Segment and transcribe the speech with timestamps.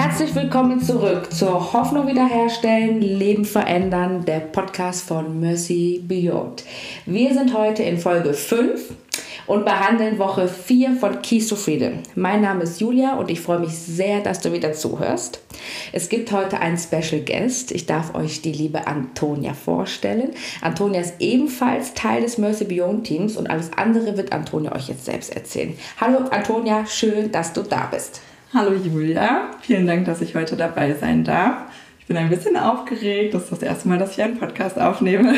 [0.00, 6.62] Herzlich willkommen zurück zur Hoffnung wiederherstellen, Leben verändern, der Podcast von Mercy Beyond.
[7.04, 8.92] Wir sind heute in Folge 5
[9.48, 11.94] und behandeln Woche 4 von Keys to Freedom.
[12.14, 15.40] Mein Name ist Julia und ich freue mich sehr, dass du wieder zuhörst.
[15.90, 17.72] Es gibt heute einen Special Guest.
[17.72, 20.30] Ich darf euch die liebe Antonia vorstellen.
[20.60, 25.06] Antonia ist ebenfalls Teil des Mercy Beyond Teams und alles andere wird Antonia euch jetzt
[25.06, 25.76] selbst erzählen.
[26.00, 28.20] Hallo Antonia, schön, dass du da bist.
[28.54, 31.64] Hallo Julia, vielen Dank, dass ich heute dabei sein darf.
[32.00, 33.34] Ich bin ein bisschen aufgeregt.
[33.34, 35.34] Das ist das erste Mal, dass ich einen Podcast aufnehme.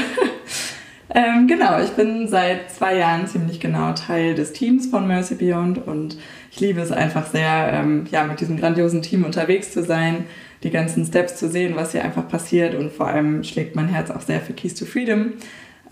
[1.12, 5.84] ähm, genau, ich bin seit zwei Jahren ziemlich genau Teil des Teams von Mercy Beyond
[5.88, 6.19] und
[6.52, 10.27] ich liebe es einfach sehr, ähm, ja, mit diesem grandiosen Team unterwegs zu sein,
[10.62, 14.12] die ganzen Steps zu sehen, was hier einfach passiert und vor allem schlägt mein Herz
[14.12, 15.33] auch sehr für Keys to Freedom.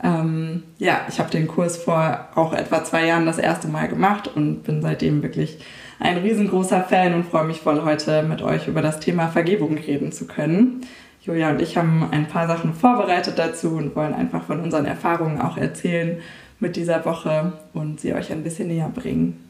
[0.04, 4.30] Ähm, ja, ich habe den Kurs vor auch etwa zwei Jahren das erste Mal gemacht
[4.32, 5.58] und bin seitdem wirklich
[5.98, 10.12] ein riesengroßer Fan und freue mich voll, heute mit euch über das Thema Vergebung reden
[10.12, 10.82] zu können.
[11.22, 15.40] Julia und ich haben ein paar Sachen vorbereitet dazu und wollen einfach von unseren Erfahrungen
[15.40, 16.20] auch erzählen
[16.60, 19.44] mit dieser Woche und sie euch ein bisschen näher bringen.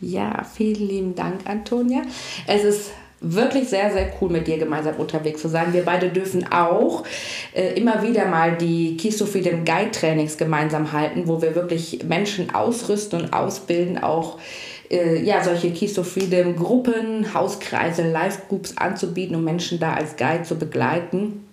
[0.00, 2.02] Ja, vielen lieben Dank, Antonia.
[2.46, 5.72] Es ist wirklich sehr, sehr cool, mit dir gemeinsam unterwegs zu sein.
[5.72, 7.04] Wir beide dürfen auch
[7.54, 12.04] äh, immer wieder mal die Keys to Freedom Guide Trainings gemeinsam halten, wo wir wirklich
[12.04, 14.38] Menschen ausrüsten und ausbilden, auch
[14.90, 20.42] äh, ja, solche Keys to Freedom Gruppen, Hauskreise, Live-Groups anzubieten, um Menschen da als Guide
[20.42, 21.44] zu begleiten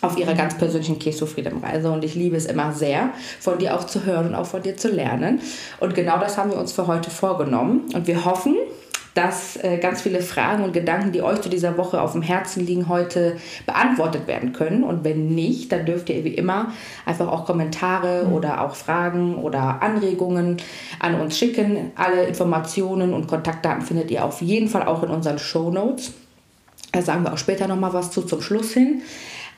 [0.00, 3.58] auf ihrer ganz persönlichen Keys to Freedom Reise und ich liebe es immer sehr, von
[3.58, 5.40] dir auch zu hören und auch von dir zu lernen.
[5.80, 8.56] Und genau das haben wir uns für heute vorgenommen und wir hoffen,
[9.18, 12.64] dass äh, ganz viele Fragen und Gedanken, die euch zu dieser Woche auf dem Herzen
[12.64, 14.84] liegen, heute beantwortet werden können.
[14.84, 16.72] Und wenn nicht, dann dürft ihr wie immer
[17.04, 18.32] einfach auch Kommentare mhm.
[18.32, 20.58] oder auch Fragen oder Anregungen
[21.00, 21.90] an uns schicken.
[21.96, 26.12] Alle Informationen und Kontaktdaten findet ihr auf jeden Fall auch in unseren Show Notes.
[26.92, 29.02] Da sagen wir auch später nochmal was zu zum Schluss hin.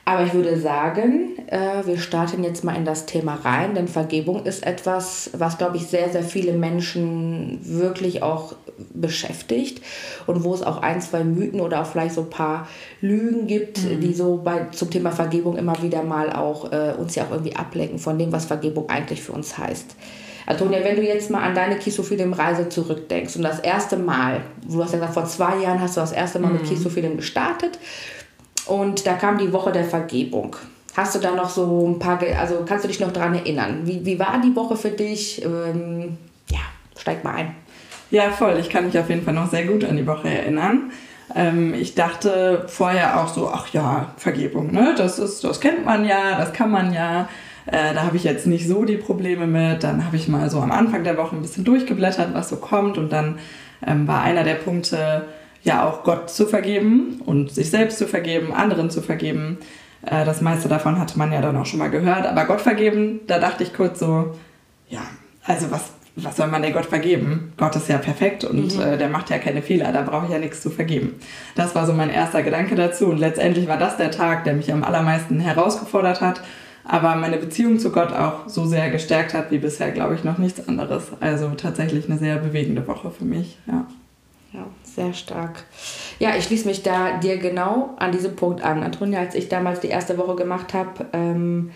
[0.03, 4.45] Aber ich würde sagen, äh, wir starten jetzt mal in das Thema rein, denn Vergebung
[4.45, 8.55] ist etwas, was, glaube ich, sehr, sehr viele Menschen wirklich auch
[8.93, 9.81] beschäftigt
[10.27, 12.67] und wo es auch ein, zwei Mythen oder auch vielleicht so ein paar
[13.01, 14.01] Lügen gibt, mhm.
[14.01, 17.55] die so bei, zum Thema Vergebung immer wieder mal auch äh, uns ja auch irgendwie
[17.55, 19.95] ablenken von dem, was Vergebung eigentlich für uns heißt.
[20.45, 24.91] Antonia, wenn du jetzt mal an deine Kisophilem-Reise zurückdenkst und das erste Mal, du hast
[24.91, 26.59] ja gesagt, vor zwei Jahren hast du das erste Mal mhm.
[26.59, 27.79] mit Kisophilem gestartet
[28.65, 30.55] und da kam die Woche der Vergebung.
[30.95, 33.81] Hast du da noch so ein paar, also kannst du dich noch daran erinnern?
[33.85, 35.43] Wie, wie war die Woche für dich?
[35.43, 36.17] Ähm,
[36.49, 36.59] ja,
[36.97, 37.55] steig mal ein.
[38.11, 38.57] Ja, voll.
[38.59, 40.91] Ich kann mich auf jeden Fall noch sehr gut an die Woche erinnern.
[41.33, 44.93] Ähm, ich dachte vorher auch so, ach ja, Vergebung, ne?
[44.97, 47.29] Das, ist, das kennt man ja, das kann man ja.
[47.65, 49.83] Äh, da habe ich jetzt nicht so die Probleme mit.
[49.83, 52.97] Dann habe ich mal so am Anfang der Woche ein bisschen durchgeblättert, was so kommt.
[52.97, 53.39] Und dann
[53.87, 55.23] ähm, war einer der Punkte,
[55.63, 59.59] ja auch Gott zu vergeben und sich selbst zu vergeben, anderen zu vergeben.
[60.05, 62.25] Äh, das meiste davon hatte man ja dann auch schon mal gehört.
[62.25, 64.35] Aber Gott vergeben, da dachte ich kurz so,
[64.89, 65.01] ja,
[65.45, 67.53] also was, was soll man denn Gott vergeben?
[67.57, 68.81] Gott ist ja perfekt und mhm.
[68.81, 71.15] äh, der macht ja keine Fehler, da brauche ich ja nichts zu vergeben.
[71.55, 74.71] Das war so mein erster Gedanke dazu und letztendlich war das der Tag, der mich
[74.71, 76.41] am allermeisten herausgefordert hat,
[76.83, 80.37] aber meine Beziehung zu Gott auch so sehr gestärkt hat wie bisher, glaube ich, noch
[80.37, 81.11] nichts anderes.
[81.19, 83.85] Also tatsächlich eine sehr bewegende Woche für mich, ja.
[84.53, 85.63] Ja, sehr stark.
[86.19, 88.83] Ja, ich schließe mich da dir genau an diesem Punkt an.
[88.83, 91.71] Antonia, als ich damals die erste Woche gemacht habe, ähm,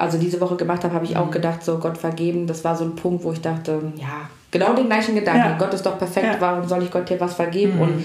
[0.00, 1.32] also diese Woche gemacht habe, habe ich auch mhm.
[1.32, 2.46] gedacht, so Gott vergeben.
[2.46, 5.50] Das war so ein Punkt, wo ich dachte, ja, genau den gleichen Gedanken.
[5.50, 5.58] Ja.
[5.58, 6.36] Gott ist doch perfekt, ja.
[6.40, 7.76] warum soll ich Gott hier was vergeben?
[7.76, 7.80] Mhm.
[7.82, 8.04] Und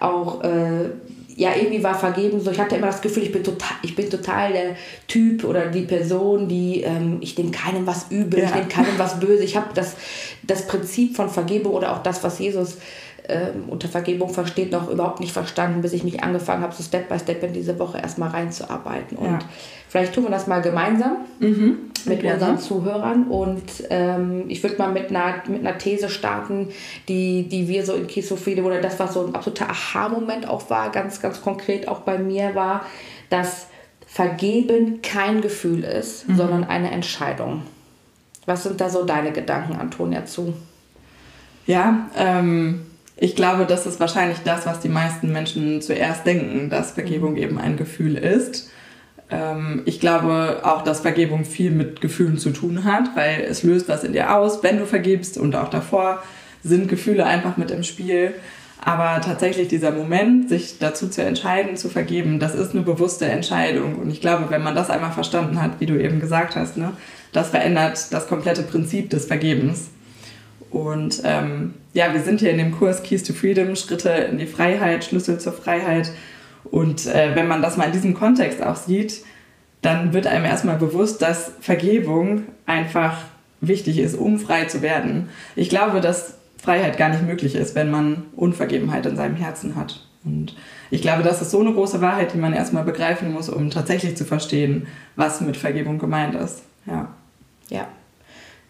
[0.00, 0.88] auch, äh,
[1.36, 4.08] ja, irgendwie war vergeben so, ich hatte immer das Gefühl, ich bin total, ich bin
[4.08, 8.46] total der Typ oder die Person, die, ähm, ich nehme keinem was übel, ja.
[8.46, 9.44] ich nehme keinem was böse.
[9.44, 9.96] Ich habe das,
[10.44, 12.78] das Prinzip von Vergebung oder auch das, was Jesus
[13.28, 17.08] ähm, unter Vergebung versteht, noch überhaupt nicht verstanden, bis ich mich angefangen habe, so Step
[17.08, 19.16] by Step in diese Woche erstmal reinzuarbeiten.
[19.16, 19.38] Und ja.
[19.88, 21.78] vielleicht tun wir das mal gemeinsam mhm.
[22.04, 22.34] mit ja.
[22.34, 23.28] unseren Zuhörern.
[23.28, 26.68] Und ähm, ich würde mal mit einer, mit einer These starten,
[27.08, 30.90] die, die wir so in Kisophile oder das, was so ein absoluter Aha-Moment auch war,
[30.90, 32.84] ganz, ganz konkret auch bei mir war,
[33.30, 33.68] dass
[34.06, 36.36] Vergeben kein Gefühl ist, mhm.
[36.36, 37.62] sondern eine Entscheidung.
[38.46, 40.54] Was sind da so deine Gedanken, Antonia, zu?
[41.66, 42.86] Ja, ähm,
[43.16, 47.38] ich glaube, das ist wahrscheinlich das, was die meisten Menschen zuerst denken, dass Vergebung mhm.
[47.38, 48.70] eben ein Gefühl ist.
[49.30, 53.88] Ähm, ich glaube auch, dass Vergebung viel mit Gefühlen zu tun hat, weil es löst
[53.88, 56.22] was in dir aus, wenn du vergibst und auch davor
[56.62, 58.34] sind Gefühle einfach mit im Spiel.
[58.84, 63.96] Aber tatsächlich dieser Moment, sich dazu zu entscheiden, zu vergeben, das ist eine bewusste Entscheidung.
[63.96, 66.92] Und ich glaube, wenn man das einmal verstanden hat, wie du eben gesagt hast, ne,
[67.32, 69.88] das verändert das komplette Prinzip des Vergebens.
[70.74, 74.46] Und ähm, ja, wir sind hier in dem Kurs Keys to Freedom, Schritte in die
[74.46, 76.10] Freiheit, Schlüssel zur Freiheit.
[76.64, 79.22] Und äh, wenn man das mal in diesem Kontext auch sieht,
[79.82, 83.18] dann wird einem erstmal bewusst, dass Vergebung einfach
[83.60, 85.28] wichtig ist, um frei zu werden.
[85.54, 90.04] Ich glaube, dass Freiheit gar nicht möglich ist, wenn man Unvergebenheit in seinem Herzen hat.
[90.24, 90.56] Und
[90.90, 94.16] ich glaube, das ist so eine große Wahrheit, die man erstmal begreifen muss, um tatsächlich
[94.16, 96.62] zu verstehen, was mit Vergebung gemeint ist.
[96.84, 97.14] Ja.
[97.68, 97.86] Ja.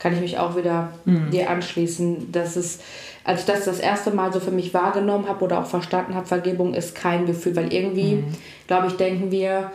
[0.04, 1.30] Kann ich mich auch wieder mhm.
[1.30, 2.80] dir anschließen, dass es,
[3.24, 6.26] als ich das das erste Mal so für mich wahrgenommen habe oder auch verstanden habe,
[6.26, 8.24] Vergebung ist kein Gefühl, weil irgendwie, mhm.
[8.66, 9.70] glaube ich, denken wir,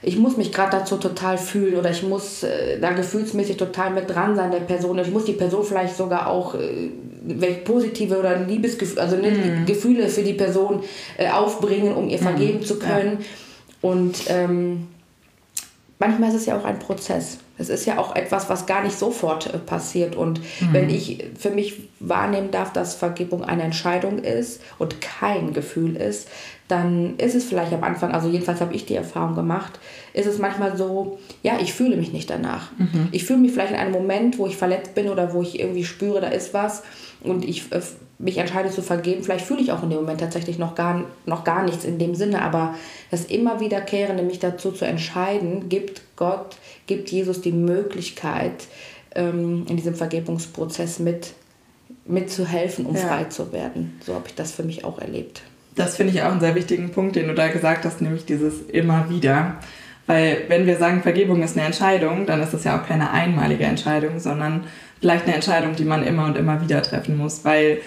[0.00, 4.08] ich muss mich gerade dazu total fühlen oder ich muss äh, da gefühlsmäßig total mit
[4.08, 4.98] dran sein der Person.
[5.00, 9.66] Ich muss die Person vielleicht sogar auch äh, positive oder Liebesgefühle, also mm.
[9.66, 10.82] Gefühle für die Person
[11.18, 12.22] äh, aufbringen, um ihr mm.
[12.22, 13.18] vergeben zu können.
[13.20, 13.90] Ja.
[13.90, 14.86] Und ähm,
[15.98, 17.38] manchmal ist es ja auch ein Prozess.
[17.58, 20.14] Es ist ja auch etwas, was gar nicht sofort äh, passiert.
[20.14, 20.72] Und mhm.
[20.72, 26.28] wenn ich für mich wahrnehmen darf, dass Vergebung eine Entscheidung ist und kein Gefühl ist,
[26.68, 29.80] dann ist es vielleicht am Anfang, also jedenfalls habe ich die Erfahrung gemacht,
[30.12, 32.70] ist es manchmal so, ja, ich fühle mich nicht danach.
[32.76, 33.08] Mhm.
[33.10, 35.84] Ich fühle mich vielleicht in einem Moment, wo ich verletzt bin oder wo ich irgendwie
[35.84, 36.82] spüre, da ist was
[37.22, 37.80] und ich äh,
[38.18, 39.22] mich entscheide zu vergeben.
[39.22, 42.14] Vielleicht fühle ich auch in dem Moment tatsächlich noch gar, noch gar nichts in dem
[42.14, 42.74] Sinne, aber
[43.10, 46.56] das immer wiederkehrende, mich dazu zu entscheiden, gibt Gott,
[46.86, 48.66] gibt Jesus die Möglichkeit,
[49.14, 51.34] ähm, in diesem Vergebungsprozess mit
[52.04, 53.02] mitzuhelfen, um ja.
[53.02, 54.00] frei zu werden.
[54.04, 55.42] So habe ich das für mich auch erlebt.
[55.76, 58.62] Das finde ich auch einen sehr wichtigen Punkt, den du da gesagt hast, nämlich dieses
[58.62, 59.56] immer wieder.
[60.06, 63.64] Weil wenn wir sagen, Vergebung ist eine Entscheidung, dann ist das ja auch keine einmalige
[63.64, 64.64] Entscheidung, sondern
[65.00, 67.44] vielleicht eine Entscheidung, die man immer und immer wieder treffen muss.
[67.44, 67.78] Weil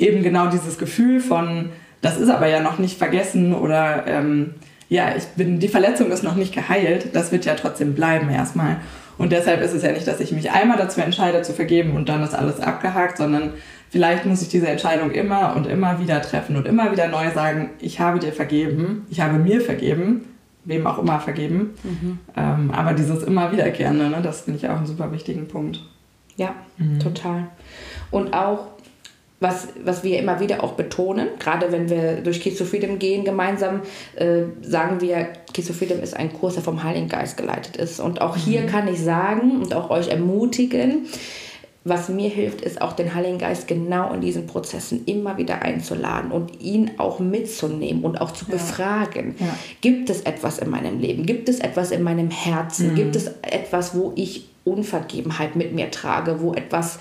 [0.00, 4.54] eben genau dieses Gefühl von, das ist aber ja noch nicht vergessen oder ähm,
[4.88, 8.76] ja, ich bin, die Verletzung ist noch nicht geheilt, das wird ja trotzdem bleiben erstmal.
[9.18, 12.08] Und deshalb ist es ja nicht, dass ich mich einmal dazu entscheide zu vergeben und
[12.08, 13.52] dann ist alles abgehakt, sondern
[13.90, 17.70] Vielleicht muss ich diese Entscheidung immer und immer wieder treffen und immer wieder neu sagen,
[17.80, 20.26] ich habe dir vergeben, ich habe mir vergeben,
[20.64, 21.70] wem auch immer vergeben.
[21.82, 22.18] Mhm.
[22.36, 25.82] Ähm, aber dieses immer wiederkehrende, ne, das finde ich auch einen super wichtigen Punkt.
[26.36, 27.00] Ja, mhm.
[27.00, 27.48] total.
[28.10, 28.66] Und auch,
[29.40, 33.24] was, was wir immer wieder auch betonen, gerade wenn wir durch Keys to Freedom gehen
[33.24, 33.82] gemeinsam,
[34.16, 38.00] äh, sagen wir, Keys to Freedom ist ein Kurs, der vom Heiligen Geist geleitet ist.
[38.00, 38.66] Und auch hier mhm.
[38.66, 41.06] kann ich sagen und auch euch ermutigen,
[41.84, 46.32] was mir hilft, ist auch den Heiligen Geist genau in diesen Prozessen immer wieder einzuladen
[46.32, 48.52] und ihn auch mitzunehmen und auch zu ja.
[48.52, 49.36] befragen.
[49.38, 49.56] Ja.
[49.80, 51.24] Gibt es etwas in meinem Leben?
[51.24, 52.90] Gibt es etwas in meinem Herzen?
[52.90, 52.94] Mhm.
[52.96, 56.98] Gibt es etwas, wo ich Unvergebenheit mit mir trage, wo etwas,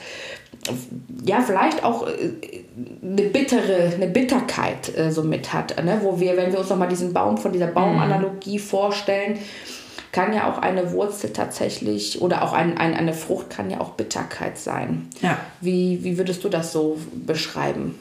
[1.26, 2.32] ja, vielleicht auch äh,
[3.02, 6.00] eine bittere, eine Bitterkeit äh, so mit hat, ne?
[6.02, 8.64] wo wir, wenn wir uns nochmal diesen Baum von dieser Baumanalogie mhm.
[8.64, 9.40] vorstellen,
[10.12, 13.92] kann ja auch eine Wurzel tatsächlich oder auch ein, ein, eine Frucht kann ja auch
[13.92, 15.10] Bitterkeit sein.
[15.22, 15.38] Ja.
[15.62, 17.96] Wie, wie würdest du das so beschreiben?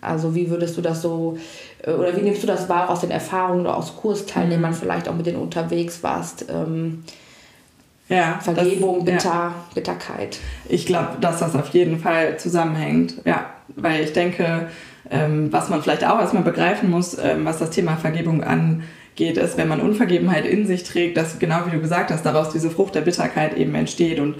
[0.00, 1.38] Also wie würdest du das so,
[1.82, 4.76] äh, oder wie nimmst du das wahr aus den Erfahrungen oder aus Kursteilnehmern, mhm.
[4.76, 6.46] vielleicht auch mit denen unterwegs warst?
[6.48, 7.04] Ähm,
[8.10, 9.54] ja, Vergebung, das, Bitter, ja.
[9.74, 10.38] Bitterkeit.
[10.68, 13.14] Ich glaube, dass das auf jeden Fall zusammenhängt.
[13.24, 13.46] Ja,
[13.76, 14.68] weil ich denke,
[15.10, 18.84] ähm, was man vielleicht auch erstmal begreifen muss, ähm, was das Thema Vergebung angeht,
[19.20, 22.50] geht es, wenn man Unvergebenheit in sich trägt, dass genau wie du gesagt hast, daraus
[22.50, 24.18] diese Frucht der Bitterkeit eben entsteht.
[24.18, 24.36] Und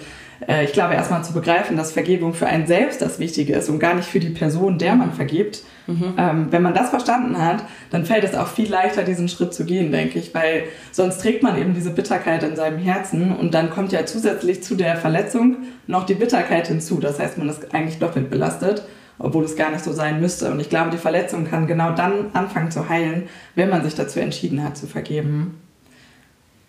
[0.47, 3.79] äh, ich glaube, erstmal zu begreifen, dass Vergebung für einen selbst das Wichtige ist und
[3.79, 5.63] gar nicht für die Person, der man vergibt.
[5.87, 6.15] Mhm.
[6.17, 9.65] Ähm, wenn man das verstanden hat, dann fällt es auch viel leichter, diesen Schritt zu
[9.65, 13.70] gehen, denke ich, weil sonst trägt man eben diese Bitterkeit in seinem Herzen und dann
[13.70, 15.56] kommt ja zusätzlich zu der Verletzung
[15.87, 17.01] noch die Bitterkeit hinzu.
[17.01, 18.85] Das heißt, man ist eigentlich doppelt belastet
[19.23, 20.51] obwohl es gar nicht so sein müsste.
[20.51, 24.19] Und ich glaube, die Verletzung kann genau dann anfangen zu heilen, wenn man sich dazu
[24.19, 25.61] entschieden hat zu vergeben.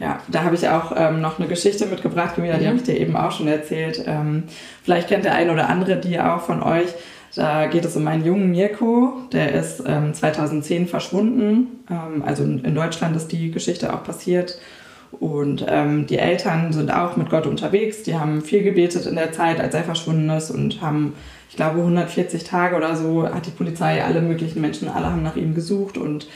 [0.01, 2.69] Ja, da habe ich auch ähm, noch eine Geschichte mitgebracht, Julia, die mhm.
[2.69, 4.03] habe ich dir eben auch schon erzählt.
[4.07, 4.43] Ähm,
[4.83, 6.87] vielleicht kennt der eine oder andere die auch von euch.
[7.35, 11.83] Da geht es um einen jungen Mirko, der ist ähm, 2010 verschwunden.
[11.89, 14.57] Ähm, also in Deutschland ist die Geschichte auch passiert.
[15.11, 18.01] Und ähm, die Eltern sind auch mit Gott unterwegs.
[18.01, 21.13] Die haben viel gebetet in der Zeit, als er verschwunden ist und haben
[21.51, 25.35] ich glaube, 140 Tage oder so hat die Polizei alle möglichen Menschen, alle haben nach
[25.35, 26.29] ihm gesucht und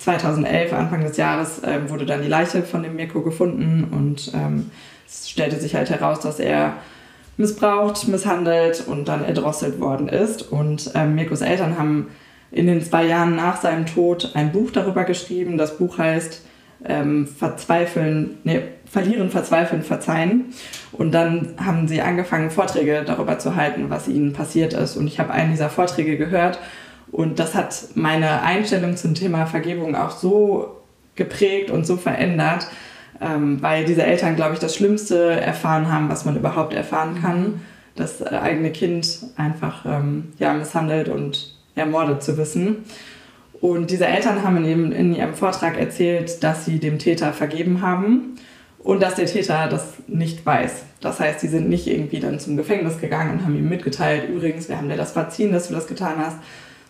[0.00, 4.70] 2011, Anfang des Jahres, äh, wurde dann die Leiche von dem Mirko gefunden und ähm,
[5.06, 6.74] es stellte sich halt heraus, dass er
[7.36, 10.42] missbraucht, misshandelt und dann erdrosselt worden ist.
[10.52, 12.08] Und ähm, Mirkos Eltern haben
[12.50, 15.58] in den zwei Jahren nach seinem Tod ein Buch darüber geschrieben.
[15.58, 16.42] Das Buch heißt
[16.84, 20.46] ähm, Verzweifeln, nee, Verlieren, Verzweifeln, Verzeihen.
[20.92, 24.96] Und dann haben sie angefangen, Vorträge darüber zu halten, was ihnen passiert ist.
[24.96, 26.58] Und ich habe einen dieser Vorträge gehört.
[27.12, 30.76] Und das hat meine Einstellung zum Thema Vergebung auch so
[31.16, 32.68] geprägt und so verändert,
[33.20, 37.60] ähm, weil diese Eltern, glaube ich, das Schlimmste erfahren haben, was man überhaupt erfahren kann.
[37.96, 42.84] das eigene Kind einfach ähm, ja, misshandelt und ermordet zu wissen.
[43.60, 48.36] Und diese Eltern haben in, in ihrem Vortrag erzählt, dass sie dem Täter vergeben haben
[48.78, 50.84] und dass der Täter das nicht weiß.
[51.00, 54.68] Das heißt, sie sind nicht irgendwie dann zum Gefängnis gegangen und haben ihm mitgeteilt, übrigens,
[54.68, 56.38] wir haben dir das verziehen, dass du das getan hast,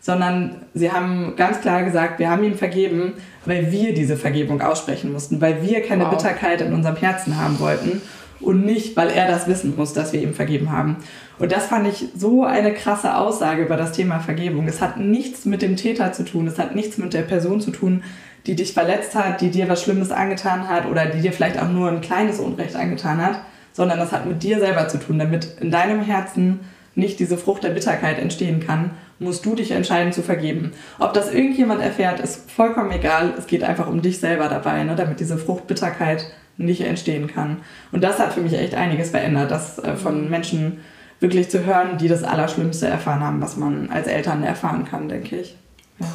[0.01, 3.15] sondern sie haben ganz klar gesagt, wir haben ihm vergeben,
[3.45, 6.11] weil wir diese Vergebung aussprechen mussten, weil wir keine wow.
[6.11, 8.01] Bitterkeit in unserem Herzen haben wollten
[8.41, 10.97] und nicht, weil er das wissen muss, dass wir ihm vergeben haben.
[11.39, 14.67] Und das fand ich so eine krasse Aussage über das Thema Vergebung.
[14.67, 17.71] Es hat nichts mit dem Täter zu tun, es hat nichts mit der Person zu
[17.71, 18.03] tun,
[18.47, 21.69] die dich verletzt hat, die dir was Schlimmes angetan hat oder die dir vielleicht auch
[21.69, 23.43] nur ein kleines Unrecht angetan hat,
[23.75, 26.61] sondern das hat mit dir selber zu tun, damit in deinem Herzen
[26.95, 30.73] nicht diese Frucht der Bitterkeit entstehen kann, musst du dich entscheiden zu vergeben.
[30.99, 33.35] Ob das irgendjemand erfährt, ist vollkommen egal.
[33.39, 37.59] Es geht einfach um dich selber dabei, ne, damit diese Frucht Bitterkeit nicht entstehen kann.
[37.93, 40.31] Und das hat für mich echt einiges verändert, das äh, von mhm.
[40.31, 40.81] Menschen
[41.21, 45.37] wirklich zu hören, die das Allerschlimmste erfahren haben, was man als Eltern erfahren kann, denke
[45.37, 45.57] ich.
[45.99, 46.07] Ja.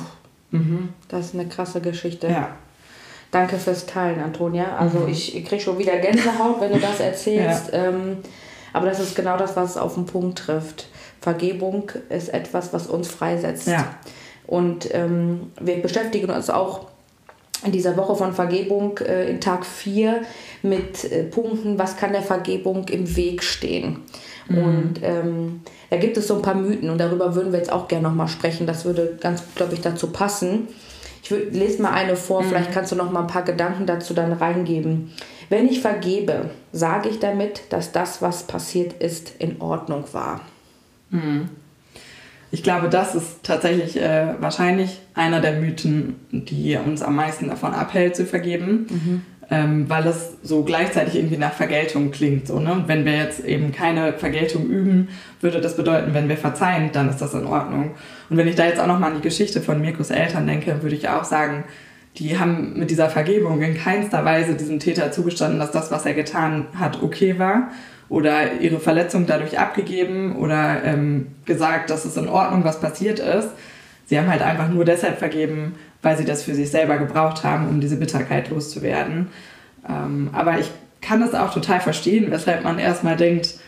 [0.51, 0.89] Mhm.
[1.07, 2.27] Das ist eine krasse Geschichte.
[2.27, 2.50] Ja.
[3.29, 4.77] Danke fürs Teilen, Antonia.
[4.77, 5.09] Also mhm.
[5.09, 7.71] ich kriege schon wieder Gänsehaut, wenn du das erzählst.
[7.71, 7.89] Ja.
[7.89, 8.17] Ähm,
[8.74, 10.88] aber das ist genau das, was es auf den Punkt trifft.
[11.22, 13.67] Vergebung ist etwas, was uns freisetzt.
[13.67, 13.95] Ja.
[14.48, 16.88] Und ähm, wir beschäftigen uns auch
[17.63, 20.22] in dieser Woche von Vergebung äh, in Tag 4
[20.62, 24.03] mit äh, Punkten, was kann der Vergebung im Weg stehen.
[24.48, 24.57] Mhm.
[24.57, 27.88] Und ähm, da gibt es so ein paar Mythen und darüber würden wir jetzt auch
[27.88, 28.67] gerne nochmal sprechen.
[28.67, 30.67] Das würde ganz, glaube ich, dazu passen.
[31.24, 32.50] Ich lese mal eine vor, mhm.
[32.50, 35.12] vielleicht kannst du noch mal ein paar Gedanken dazu dann reingeben.
[35.50, 40.41] Wenn ich vergebe, sage ich damit, dass das, was passiert ist, in Ordnung war.
[41.15, 41.50] Mhm.
[42.51, 47.74] Ich glaube, das ist tatsächlich äh, wahrscheinlich einer der Mythen, die uns am meisten davon
[47.74, 49.22] abhält zu vergeben, mhm.
[49.50, 52.48] ähm, weil es so gleichzeitig irgendwie nach Vergeltung klingt.
[52.48, 52.84] So, ne?
[52.88, 55.10] Wenn wir jetzt eben keine Vergeltung üben,
[55.41, 57.91] würde das bedeuten, wenn wir verzeihen, dann ist das in Ordnung.
[58.29, 60.95] Und wenn ich da jetzt auch nochmal an die Geschichte von Mirkus Eltern denke, würde
[60.95, 61.65] ich auch sagen,
[62.17, 66.13] die haben mit dieser Vergebung in keinster Weise diesem Täter zugestanden, dass das, was er
[66.13, 67.72] getan hat, okay war
[68.09, 73.50] oder ihre Verletzung dadurch abgegeben oder ähm, gesagt, dass es in Ordnung, was passiert ist.
[74.05, 77.67] Sie haben halt einfach nur deshalb vergeben, weil sie das für sich selber gebraucht haben,
[77.67, 79.29] um diese Bitterkeit loszuwerden.
[79.89, 80.69] Ähm, aber ich
[81.01, 83.59] kann das auch total verstehen, weshalb man erstmal denkt,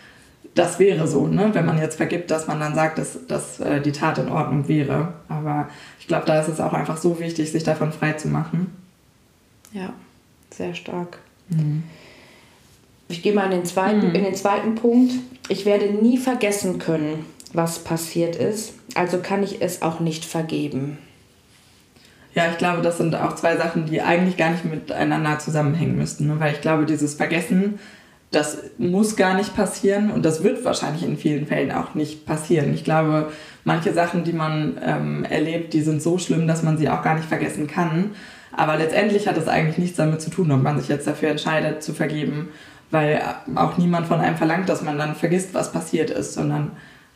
[0.54, 1.50] das wäre so, ne?
[1.54, 4.68] wenn man jetzt vergibt, dass man dann sagt, dass, dass äh, die Tat in Ordnung
[4.68, 5.14] wäre.
[5.30, 8.72] Aber ich glaube, da ist es auch einfach so wichtig, sich davon frei zu machen.
[9.72, 9.94] Ja,
[10.50, 11.20] sehr stark.
[11.50, 11.84] Mhm.
[13.10, 14.16] Ich gehe mal in den, zweiten, mhm.
[14.16, 15.14] in den zweiten Punkt.
[15.50, 18.74] Ich werde nie vergessen können, was passiert ist.
[18.96, 20.98] Also kann ich es auch nicht vergeben.
[22.34, 26.28] Ja, ich glaube, das sind auch zwei Sachen, die eigentlich gar nicht miteinander zusammenhängen müssten.
[26.28, 26.40] Ne?
[26.40, 27.80] Weil ich glaube, dieses Vergessen,
[28.32, 32.74] das muss gar nicht passieren und das wird wahrscheinlich in vielen Fällen auch nicht passieren.
[32.74, 33.32] Ich glaube,
[33.64, 37.16] manche Sachen, die man ähm, erlebt, die sind so schlimm, dass man sie auch gar
[37.16, 38.12] nicht vergessen kann.
[38.52, 41.82] Aber letztendlich hat es eigentlich nichts damit zu tun, ob man sich jetzt dafür entscheidet
[41.82, 42.50] zu vergeben
[42.92, 43.22] weil
[43.56, 46.72] auch niemand von einem verlangt, dass man dann vergisst, was passiert ist, sondern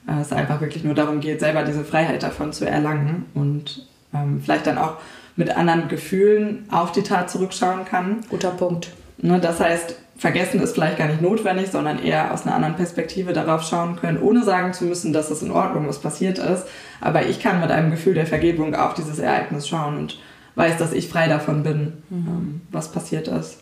[0.07, 4.41] äh, es einfach wirklich nur darum geht, selber diese Freiheit davon zu erlangen und ähm,
[4.43, 4.97] vielleicht dann auch
[5.35, 8.21] mit anderen Gefühlen auf die Tat zurückschauen kann.
[8.29, 8.91] Guter Punkt.
[9.17, 13.33] Ne, das heißt, vergessen ist vielleicht gar nicht notwendig, sondern eher aus einer anderen Perspektive
[13.33, 16.65] darauf schauen können, ohne sagen zu müssen, dass es in Ordnung, was passiert ist.
[16.99, 20.19] Aber ich kann mit einem Gefühl der Vergebung auf dieses Ereignis schauen und
[20.55, 22.27] weiß, dass ich frei davon bin, mhm.
[22.27, 23.59] ähm, was passiert ist.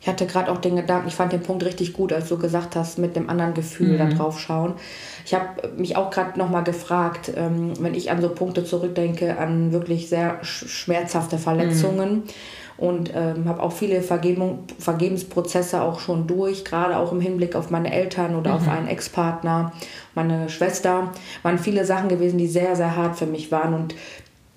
[0.00, 2.76] Ich hatte gerade auch den Gedanken, ich fand den Punkt richtig gut, als du gesagt
[2.76, 3.98] hast, mit dem anderen Gefühl mhm.
[3.98, 4.74] da drauf schauen.
[5.24, 9.72] Ich habe mich auch gerade nochmal gefragt, ähm, wenn ich an so Punkte zurückdenke, an
[9.72, 12.14] wirklich sehr schmerzhafte Verletzungen.
[12.14, 12.22] Mhm.
[12.78, 17.70] Und ähm, habe auch viele Vergebung, Vergebensprozesse auch schon durch, gerade auch im Hinblick auf
[17.70, 18.56] meine Eltern oder mhm.
[18.56, 19.72] auf einen Ex-Partner,
[20.14, 21.10] meine Schwester.
[21.42, 23.72] Waren viele Sachen gewesen, die sehr, sehr hart für mich waren.
[23.72, 23.94] Und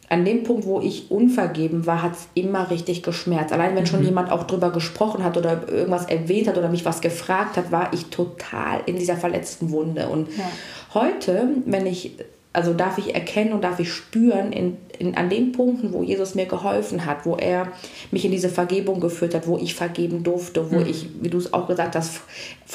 [0.10, 3.54] an dem Punkt, wo ich unvergeben war, hat es immer richtig geschmerzt.
[3.54, 3.88] Allein wenn mhm.
[3.88, 7.72] schon jemand auch drüber gesprochen hat oder irgendwas erwähnt hat oder mich was gefragt hat,
[7.72, 10.10] war ich total in dieser verletzten Wunde.
[10.10, 10.50] Und ja.
[10.96, 12.14] heute, wenn ich,
[12.54, 16.34] also darf ich erkennen und darf ich spüren, in, in, an den Punkten, wo Jesus
[16.34, 17.68] mir geholfen hat, wo er
[18.10, 20.88] mich in diese Vergebung geführt hat, wo ich vergeben durfte, wo mhm.
[20.88, 22.22] ich, wie du es auch gesagt hast,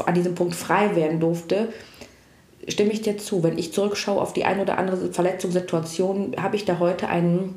[0.07, 1.69] an diesem Punkt frei werden durfte,
[2.69, 3.43] stimme ich dir zu.
[3.43, 7.55] Wenn ich zurückschaue auf die eine oder andere Verletzungssituation, habe ich da heute einen,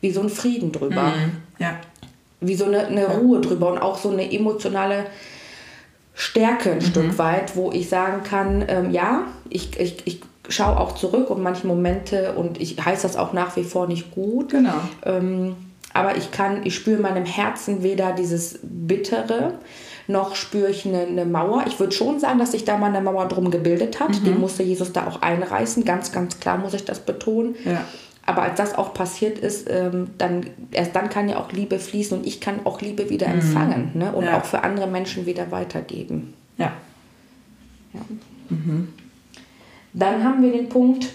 [0.00, 1.04] wie so einen Frieden drüber.
[1.04, 1.32] Mhm.
[1.58, 1.78] Ja.
[2.40, 5.06] Wie so eine, eine Ruhe drüber und auch so eine emotionale
[6.14, 6.82] Stärke ein mhm.
[6.82, 11.42] Stück weit, wo ich sagen kann, ähm, ja, ich, ich, ich schaue auch zurück und
[11.42, 14.50] manche Momente und ich heiße das auch nach wie vor nicht gut.
[14.50, 14.74] Genau.
[15.04, 15.56] Ähm,
[15.92, 19.54] aber ich kann, ich spüre in meinem Herzen weder dieses Bittere,
[20.10, 21.64] noch spüre ich eine, eine Mauer.
[21.66, 24.10] Ich würde schon sagen, dass sich da mal eine Mauer drum gebildet hat.
[24.26, 25.84] Die musste Jesus da auch einreißen.
[25.84, 27.54] Ganz, ganz klar muss ich das betonen.
[27.64, 27.84] Ja.
[28.26, 32.18] Aber als das auch passiert ist, ähm, dann, erst dann kann ja auch Liebe fließen
[32.18, 34.12] und ich kann auch Liebe wieder empfangen ne?
[34.12, 34.38] und Ja.
[34.38, 36.34] auch für andere Menschen wieder weitergeben.
[36.56, 36.72] Ja.
[37.92, 38.00] Ja.
[39.92, 41.08] Dann haben wir den Punkt,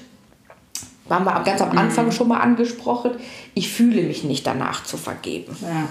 [1.08, 3.12] waren wir ganz am Anfang schon mal angesprochen,
[3.54, 5.56] ich fühle mich nicht danach zu vergeben.
[5.62, 5.88] Ja.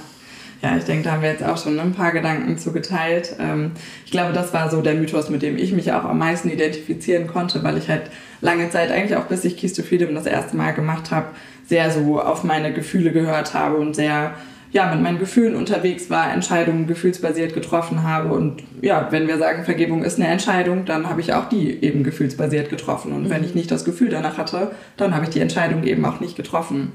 [0.65, 3.37] Ja, ich denke, da haben wir jetzt auch schon ein paar Gedanken zu geteilt.
[3.39, 3.73] Ähm,
[4.07, 7.27] Ich glaube, das war so der Mythos, mit dem ich mich auch am meisten identifizieren
[7.27, 8.05] konnte, weil ich halt
[8.41, 11.27] lange Zeit, eigentlich auch bis ich Keys to Freedom das erste Mal gemacht habe,
[11.67, 14.33] sehr so auf meine Gefühle gehört habe und sehr
[14.73, 18.33] ja, mit meinen Gefühlen unterwegs war, Entscheidungen gefühlsbasiert getroffen habe.
[18.33, 22.05] Und ja, wenn wir sagen, Vergebung ist eine Entscheidung, dann habe ich auch die eben
[22.05, 23.13] gefühlsbasiert getroffen.
[23.13, 26.21] Und wenn ich nicht das Gefühl danach hatte, dann habe ich die Entscheidung eben auch
[26.21, 26.93] nicht getroffen.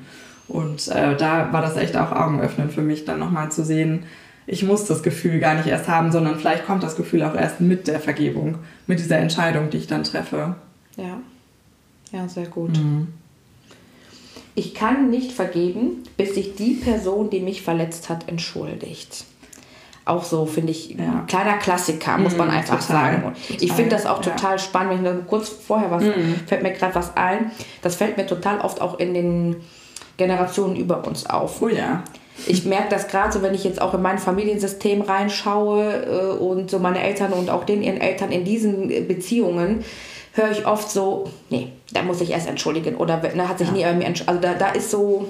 [0.50, 4.04] Und äh, da war das echt auch Augenöffnen für mich, dann nochmal zu sehen,
[4.48, 7.62] ich muss das Gefühl gar nicht erst haben, sondern vielleicht kommt das Gefühl auch erst
[7.62, 10.56] mit der Vergebung, mit dieser Entscheidung, die ich dann treffe.
[10.98, 11.20] Ja,
[12.12, 12.72] ja, sehr gut.
[14.56, 19.26] Ich kann nicht vergeben, bis sich die Person, die mich verletzt hat, entschuldigt.
[20.06, 21.20] Auch so, finde ich, Ja.
[21.20, 23.24] ein kleiner Klassiker, muss man Mm, einfach total, sagen.
[23.26, 24.32] Und ich total, finde das auch ja.
[24.32, 26.04] total spannend, wenn ich kurz vorher was,
[26.48, 27.52] fällt mir gerade was ein.
[27.84, 29.58] Das fällt mir total oft auch in den
[30.20, 31.62] Generationen über uns auf.
[31.64, 32.04] Oh ja.
[32.46, 36.70] Ich merke das gerade so, wenn ich jetzt auch in mein Familiensystem reinschaue äh, und
[36.70, 39.84] so meine Eltern und auch den ihren Eltern in diesen äh, Beziehungen,
[40.34, 43.74] höre ich oft so, nee, da muss ich erst entschuldigen oder ne, hat sich Ja.
[43.74, 44.30] nie bei mir entschuldigt.
[44.30, 45.26] Also da, da ist so,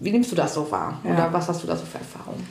[0.00, 0.98] wie nimmst du das so wahr?
[1.04, 1.12] Ja.
[1.12, 2.46] Oder was hast du da so für Erfahrungen?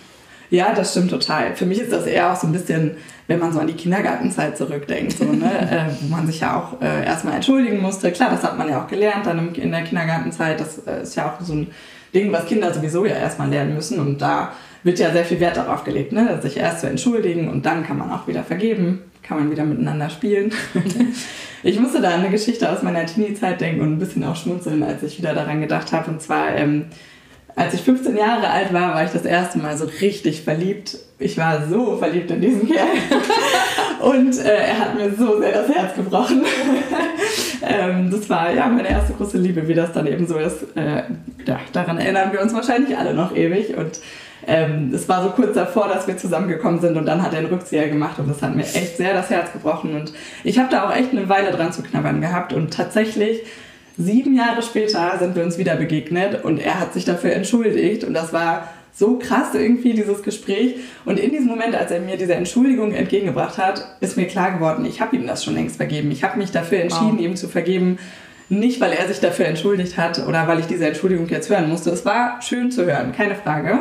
[0.50, 1.56] Ja, das stimmt total.
[1.56, 2.92] Für mich ist das eher auch so ein bisschen,
[3.28, 5.52] wenn man so an die Kindergartenzeit zurückdenkt, so, ne?
[5.72, 8.12] äh, wo man sich ja auch äh, erstmal entschuldigen musste.
[8.12, 10.60] Klar, das hat man ja auch gelernt dann in der Kindergartenzeit.
[10.60, 11.68] Das äh, ist ja auch so ein
[12.14, 14.00] Ding, was Kinder sowieso ja erstmal lernen müssen.
[14.00, 16.40] Und da wird ja sehr viel Wert darauf gelegt, ne?
[16.42, 20.10] sich erst zu entschuldigen und dann kann man auch wieder vergeben, kann man wieder miteinander
[20.10, 20.54] spielen.
[21.64, 24.82] ich musste da an eine Geschichte aus meiner Teenie-Zeit denken und ein bisschen auch schmunzeln,
[24.84, 26.10] als ich wieder daran gedacht habe.
[26.10, 26.86] Und zwar, ähm,
[27.58, 30.96] als ich 15 Jahre alt war, war ich das erste Mal so richtig verliebt.
[31.18, 32.86] Ich war so verliebt in diesen Kerl.
[34.00, 36.44] Und äh, er hat mir so sehr das Herz gebrochen.
[37.68, 40.66] ähm, das war ja meine erste große Liebe, wie das dann eben so ist.
[40.76, 41.04] Äh,
[41.48, 43.76] ja, daran erinnern wir uns wahrscheinlich alle noch ewig.
[43.76, 44.02] Und
[44.46, 47.48] ähm, es war so kurz davor, dass wir zusammengekommen sind und dann hat er einen
[47.48, 49.96] Rückzieher gemacht und das hat mir echt sehr das Herz gebrochen.
[49.96, 53.42] Und ich habe da auch echt eine Weile dran zu knabbern gehabt und tatsächlich
[53.98, 58.14] sieben Jahre später sind wir uns wieder begegnet und er hat sich dafür entschuldigt und
[58.14, 62.34] das war so krass irgendwie dieses Gespräch und in diesem Moment, als er mir diese
[62.34, 66.10] Entschuldigung entgegengebracht hat, ist mir klar geworden, ich habe ihm das schon längst vergeben.
[66.12, 67.22] Ich habe mich dafür entschieden, Wow.
[67.22, 68.00] ihm zu vergeben,
[68.50, 71.90] nicht weil er sich dafür entschuldigt hat oder weil ich diese Entschuldigung jetzt hören musste.
[71.92, 73.80] Es war schön zu hören, keine Frage.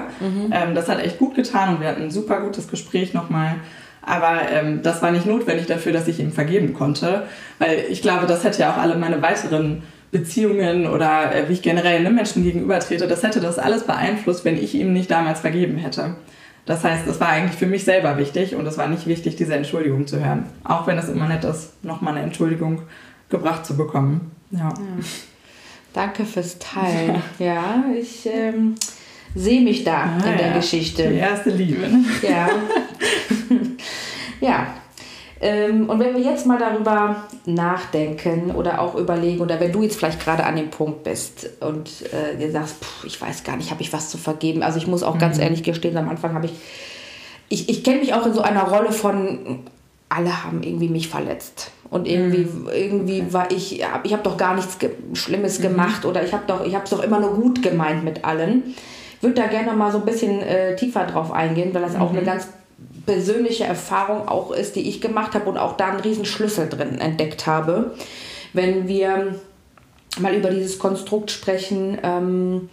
[0.51, 3.55] Ähm, das hat echt gut getan und wir hatten ein super gutes Gespräch nochmal.
[4.03, 7.23] Aber ähm, das war nicht notwendig dafür, dass ich ihm vergeben konnte,
[7.59, 9.83] weil ich glaube, das hätte ja auch alle meine weiteren
[10.17, 14.57] Beziehungen oder äh, wie ich generell einem Menschen gegenübertrete, das hätte das alles beeinflusst, wenn
[14.57, 16.17] ich ihm nicht damals vergeben hätte.
[16.65, 19.55] Das heißt, es war eigentlich für mich selber wichtig und es war nicht wichtig, diese
[19.55, 20.47] Entschuldigung zu hören.
[20.65, 22.83] Auch wenn es immer nett ist, nochmal eine Entschuldigung
[23.29, 24.33] gebracht zu bekommen.
[24.51, 24.73] Ja.
[25.93, 27.23] Danke fürs Teilen.
[27.39, 28.75] ja, ich ähm,
[29.35, 30.57] sehe mich da Ah, in der ja.
[30.57, 31.09] Geschichte.
[31.09, 31.83] Die erste Liebe.
[31.89, 32.05] Ne?
[32.23, 32.49] Ja.
[34.41, 34.67] ja.
[35.41, 39.97] Ähm, und wenn wir jetzt mal darüber nachdenken oder auch überlegen, oder wenn du jetzt
[39.97, 43.71] vielleicht gerade an dem Punkt bist und äh, dir sagst, puh, ich weiß gar nicht,
[43.71, 44.63] habe ich was zu vergeben.
[44.63, 46.53] Also ich muss auch ganz ehrlich gestehen, am Anfang habe ich,
[47.49, 49.61] ich, ich kenne mich auch in so einer Rolle von,
[50.09, 51.71] alle haben irgendwie mich verletzt.
[51.91, 56.33] Und irgendwie, irgendwie war ich, ich habe doch gar nichts ge Schlimmes gemacht oder ich
[56.33, 58.75] habe doch, ich habe es doch immer nur gut gemeint mit allen.
[59.21, 62.23] Würde da gerne mal so ein bisschen äh, tiefer drauf eingehen, weil das auch eine
[62.23, 62.49] ganz
[63.07, 66.99] persönliche Erfahrung auch ist, die ich gemacht habe und auch da einen riesen Schlüssel drin
[66.99, 67.95] entdeckt habe.
[68.53, 69.37] Wenn wir
[70.19, 72.69] mal über dieses Konstrukt sprechen, ähm,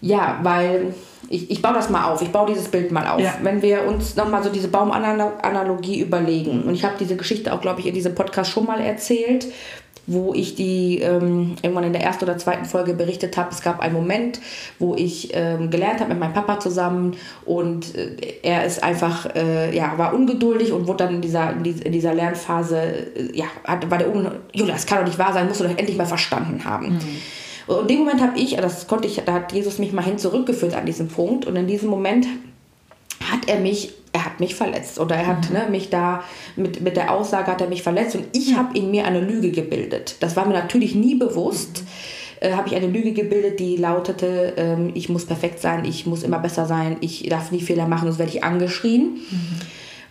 [0.00, 0.94] ja, weil
[1.28, 3.20] ich, ich baue das mal auf, ich baue dieses Bild mal auf.
[3.20, 3.36] Ja.
[3.42, 7.80] Wenn wir uns nochmal so diese Baumanalogie überlegen, und ich habe diese Geschichte auch, glaube
[7.80, 9.46] ich, in diesem Podcast schon mal erzählt,
[10.06, 13.80] wo ich die ähm, irgendwann in der ersten oder zweiten Folge berichtet habe, es gab
[13.80, 14.40] einen Moment,
[14.78, 19.74] wo ich ähm, gelernt habe mit meinem Papa zusammen und äh, er ist einfach, äh,
[19.76, 23.98] ja, war ungeduldig und wurde dann in dieser, in dieser, Lernphase, äh, ja, hat, war
[23.98, 26.64] der Un Julia, das kann doch nicht wahr sein, musst du doch endlich mal verstanden
[26.64, 26.98] haben.
[27.66, 30.18] Und in dem Moment habe ich, das konnte ich, da hat Jesus mich mal hin
[30.18, 32.26] zurückgeführt an diesem Punkt und in diesem Moment
[33.30, 36.24] hat er mich, er hat mich verletzt oder er hat ne, mich da
[36.56, 39.50] mit, mit der Aussage hat er mich verletzt und ich habe in mir eine Lüge
[39.50, 40.16] gebildet.
[40.20, 41.84] Das war mir natürlich nie bewusst.
[42.40, 46.22] äh, habe ich eine Lüge gebildet, die lautete, ähm, ich muss perfekt sein, ich muss
[46.22, 49.20] immer besser sein, ich darf nie Fehler machen, sonst werde ich angeschrien.
[49.30, 49.60] Mhm.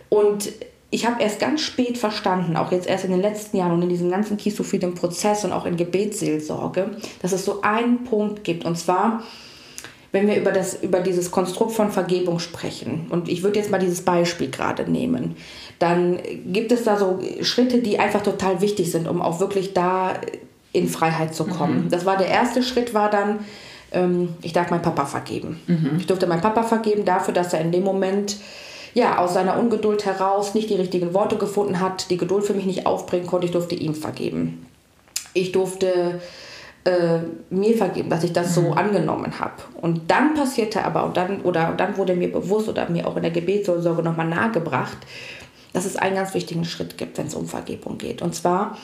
[0.08, 0.48] Und
[0.90, 3.88] ich habe erst ganz spät verstanden, auch jetzt erst in den letzten Jahren und in
[3.88, 6.90] diesem ganzen Kisophilen Prozess und auch in Gebetsseelsorge,
[7.22, 8.64] dass es so einen Punkt gibt.
[8.64, 9.22] Und zwar,
[10.12, 13.78] wenn wir über, das, über dieses Konstrukt von Vergebung sprechen, und ich würde jetzt mal
[13.78, 15.36] dieses Beispiel gerade nehmen,
[15.78, 20.14] dann gibt es da so Schritte, die einfach total wichtig sind, um auch wirklich da
[20.72, 21.84] in Freiheit zu kommen.
[21.84, 21.90] Mhm.
[21.90, 23.40] Das war der erste Schritt, war dann,
[23.92, 25.60] ähm, ich darf meinen Papa vergeben.
[25.66, 25.96] Mhm.
[25.98, 28.36] Ich durfte meinen Papa vergeben dafür, dass er in dem Moment
[28.94, 32.66] ja, aus seiner Ungeduld heraus nicht die richtigen Worte gefunden hat, die Geduld für mich
[32.66, 34.66] nicht aufbringen konnte, ich durfte ihm vergeben.
[35.32, 36.20] Ich durfte
[36.84, 37.18] äh,
[37.50, 38.72] mir vergeben, dass ich das so mhm.
[38.72, 39.62] angenommen habe.
[39.80, 43.22] Und dann passierte aber, und dann, oder dann wurde mir bewusst oder mir auch in
[43.22, 44.98] der Gebetssorge nochmal nahegebracht,
[45.72, 48.22] dass es einen ganz wichtigen Schritt gibt, wenn es um Vergebung geht.
[48.22, 48.78] Und zwar,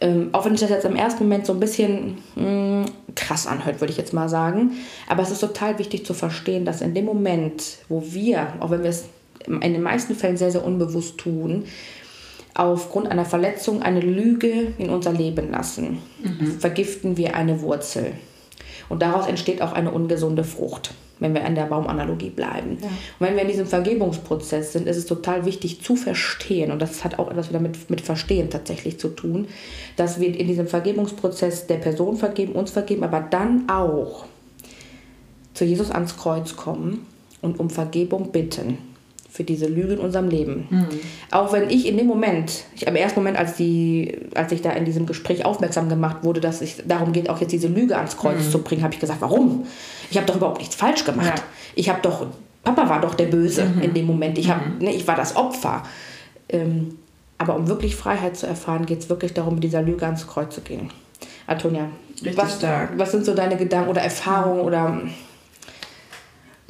[0.00, 3.46] ähm, auch wenn sich das jetzt im ersten Moment so ein bisschen mh, hm, krass
[3.46, 4.72] anhört, würde ich jetzt mal sagen,
[5.08, 8.82] aber es ist total wichtig zu verstehen, dass in dem Moment, wo wir, auch wenn
[8.82, 9.06] wir es
[9.46, 11.64] in den meisten Fällen sehr, sehr unbewusst tun,
[12.54, 16.58] aufgrund einer Verletzung eine Lüge in unser Leben lassen, mhm.
[16.58, 18.12] vergiften wir eine Wurzel.
[18.88, 22.78] Und daraus entsteht auch eine ungesunde Frucht, wenn wir an der Baumanalogie bleiben.
[22.80, 22.88] Ja.
[22.88, 27.04] Und wenn wir in diesem Vergebungsprozess sind, ist es total wichtig zu verstehen, und das
[27.04, 29.46] hat auch etwas wieder mit, mit Verstehen tatsächlich zu tun,
[29.96, 34.24] dass wir in diesem Vergebungsprozess der Person vergeben, uns vergeben, aber dann auch
[35.54, 37.06] zu Jesus ans Kreuz kommen
[37.42, 38.89] und um Vergebung bitten
[39.30, 40.66] für diese Lüge in unserem Leben.
[40.70, 40.88] Mhm.
[41.30, 44.70] Auch wenn ich in dem Moment, ich, im ersten Moment, als, die, als ich da
[44.72, 48.16] in diesem Gespräch aufmerksam gemacht wurde, dass es darum geht, auch jetzt diese Lüge ans
[48.16, 48.50] Kreuz mhm.
[48.50, 49.66] zu bringen, habe ich gesagt, warum?
[50.10, 51.38] Ich habe doch überhaupt nichts falsch gemacht.
[51.38, 51.44] Ja.
[51.76, 52.26] Ich habe doch,
[52.64, 53.82] Papa war doch der Böse mhm.
[53.82, 54.36] in dem Moment.
[54.36, 54.78] Ich, hab, mhm.
[54.78, 55.84] ne, ich war das Opfer.
[56.48, 56.96] Ähm,
[57.38, 60.54] aber um wirklich Freiheit zu erfahren, geht es wirklich darum, mit dieser Lüge ans Kreuz
[60.54, 60.90] zu gehen.
[61.46, 61.88] Antonia,
[62.34, 62.62] was,
[62.96, 65.00] was sind so deine Gedanken oder Erfahrungen oder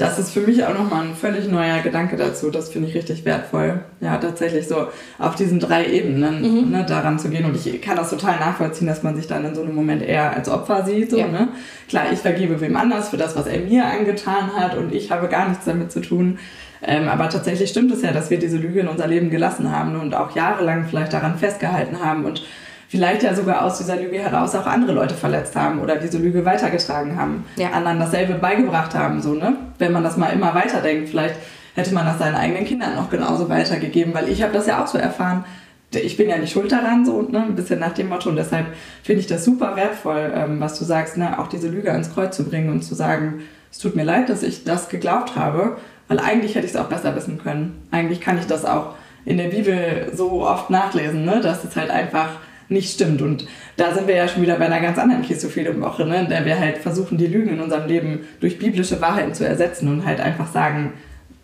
[0.01, 2.51] das ist für mich auch nochmal ein völlig neuer Gedanke dazu.
[2.51, 3.81] Das finde ich richtig wertvoll.
[4.01, 6.71] Ja, tatsächlich so auf diesen drei Ebenen mhm.
[6.71, 7.45] ne, daran zu gehen.
[7.45, 10.35] Und ich kann das total nachvollziehen, dass man sich dann in so einem Moment eher
[10.35, 11.11] als Opfer sieht.
[11.11, 11.29] So, ja.
[11.29, 11.49] ne?
[11.89, 15.29] Klar, ich vergebe wem anders für das, was er mir angetan hat und ich habe
[15.29, 16.39] gar nichts damit zu tun.
[16.83, 20.01] Ähm, aber tatsächlich stimmt es ja, dass wir diese Lüge in unser Leben gelassen haben
[20.01, 22.43] und auch jahrelang vielleicht daran festgehalten haben und
[22.91, 26.45] vielleicht ja sogar aus dieser Lüge heraus auch andere Leute verletzt haben oder diese Lüge
[26.45, 27.71] weitergetragen haben, ja.
[27.71, 29.57] anderen dasselbe beigebracht haben, so, ne?
[29.79, 31.37] Wenn man das mal immer weiterdenkt, vielleicht
[31.77, 34.89] hätte man das seinen eigenen Kindern noch genauso weitergegeben, weil ich habe das ja auch
[34.89, 35.45] so erfahren.
[35.93, 37.45] Ich bin ja nicht schuld daran, so, ne?
[37.45, 38.29] Ein bisschen nach dem Motto.
[38.29, 38.67] Und deshalb
[39.05, 41.39] finde ich das super wertvoll, ähm, was du sagst, ne?
[41.39, 44.43] Auch diese Lüge ans Kreuz zu bringen und zu sagen, es tut mir leid, dass
[44.43, 45.77] ich das geglaubt habe,
[46.09, 47.87] weil eigentlich hätte ich es auch besser wissen können.
[47.93, 51.41] Eigentlich kann ich das auch in der Bibel so oft nachlesen, ne?
[51.41, 52.31] dass es halt einfach
[52.71, 53.23] nicht stimmt.
[53.23, 56.21] Und da sind wir ja schon wieder bei einer ganz anderen Christophilem-Woche, ne?
[56.21, 59.89] in der wir halt versuchen, die Lügen in unserem Leben durch biblische Wahrheiten zu ersetzen
[59.89, 60.93] und halt einfach sagen,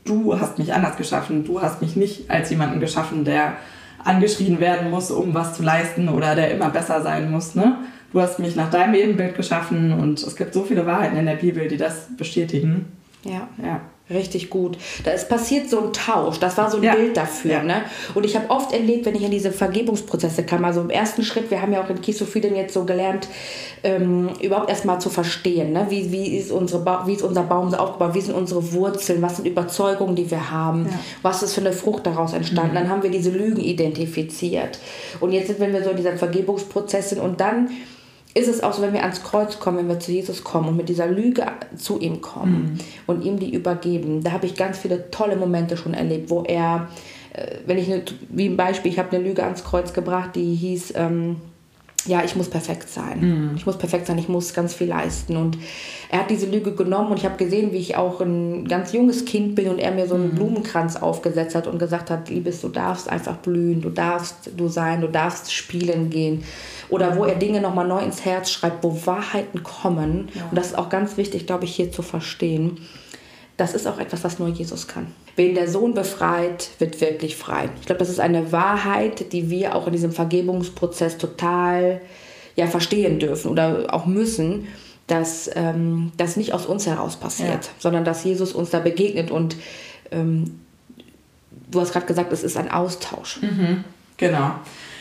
[0.04, 3.54] du hast mich anders geschaffen, du hast mich nicht als jemanden geschaffen, der
[4.04, 7.54] angeschrien werden muss, um was zu leisten oder der immer besser sein muss.
[7.54, 7.76] Ne?
[8.12, 11.34] Du hast mich nach deinem Ebenbild geschaffen und es gibt so viele Wahrheiten in der
[11.34, 12.86] Bibel, die das bestätigen.
[13.24, 13.48] Ja.
[13.62, 13.80] ja.
[14.09, 14.79] Richtig gut.
[15.03, 16.38] Da ist passiert so ein Tausch.
[16.38, 16.95] Das war so ein ja.
[16.95, 17.51] Bild dafür.
[17.51, 17.62] Ja.
[17.64, 17.83] Ne?
[18.14, 21.51] Und ich habe oft erlebt, wenn ich in diese Vergebungsprozesse kam, also im ersten Schritt,
[21.51, 23.27] wir haben ja auch in Kisophilen jetzt so gelernt,
[23.83, 25.87] ähm, überhaupt erstmal zu verstehen, ne?
[25.88, 29.23] wie, wie, ist unsere ba wie ist unser Baum so aufgebaut, wie sind unsere Wurzeln,
[29.23, 30.99] was sind Überzeugungen, die wir haben, ja.
[31.23, 32.73] was ist für eine Frucht daraus entstanden.
[32.73, 32.77] Mhm.
[32.77, 34.79] Dann haben wir diese Lügen identifiziert.
[35.19, 37.71] Und jetzt sind wir so in dieser Vergebungsprozess sind und dann
[38.37, 40.77] ist es auch so, wenn wir ans Kreuz kommen, wenn wir zu Jesus kommen und
[40.77, 42.79] mit dieser Lüge zu ihm kommen mhm.
[43.07, 44.22] und ihm die übergeben.
[44.22, 46.88] Da habe ich ganz viele tolle Momente schon erlebt, wo er,
[47.33, 50.55] äh, wenn ich, eine, wie ein Beispiel, ich habe eine Lüge ans Kreuz gebracht, die
[50.55, 51.37] hieß, ähm,
[52.05, 53.20] ja, ich muss perfekt sein.
[53.20, 53.57] Mhm.
[53.57, 55.37] Ich muss perfekt sein, ich muss ganz viel leisten.
[55.37, 55.57] Und
[56.11, 59.25] er hat diese Lüge genommen und ich habe gesehen, wie ich auch ein ganz junges
[59.25, 60.35] Kind bin und er mir so einen mhm.
[60.35, 65.01] Blumenkranz aufgesetzt hat und gesagt hat, Liebes, du darfst einfach blühen, du darfst du sein,
[65.01, 66.44] du darfst spielen gehen
[66.88, 70.29] oder wo er Dinge nochmal neu ins Herz schreibt, wo Wahrheiten kommen.
[70.35, 70.46] Ja.
[70.51, 72.79] Und das ist auch ganz wichtig, glaube ich, hier zu verstehen.
[73.57, 75.09] Das ist auch etwas, was nur Jesus kann.
[75.37, 77.68] Wen der Sohn befreit, wird wirklich frei.
[77.81, 82.01] Ich glaube, das ist eine Wahrheit, die wir auch in diesem Vergebungsprozess total
[82.55, 84.68] ja, verstehen dürfen oder auch müssen,
[85.07, 87.70] dass ähm, das nicht aus uns heraus passiert, ja.
[87.79, 89.57] sondern dass Jesus uns da begegnet und
[90.11, 90.61] ähm,
[91.70, 93.40] du hast gerade gesagt, es ist ein Austausch.
[93.40, 93.85] Mhm.
[94.16, 94.53] Genau.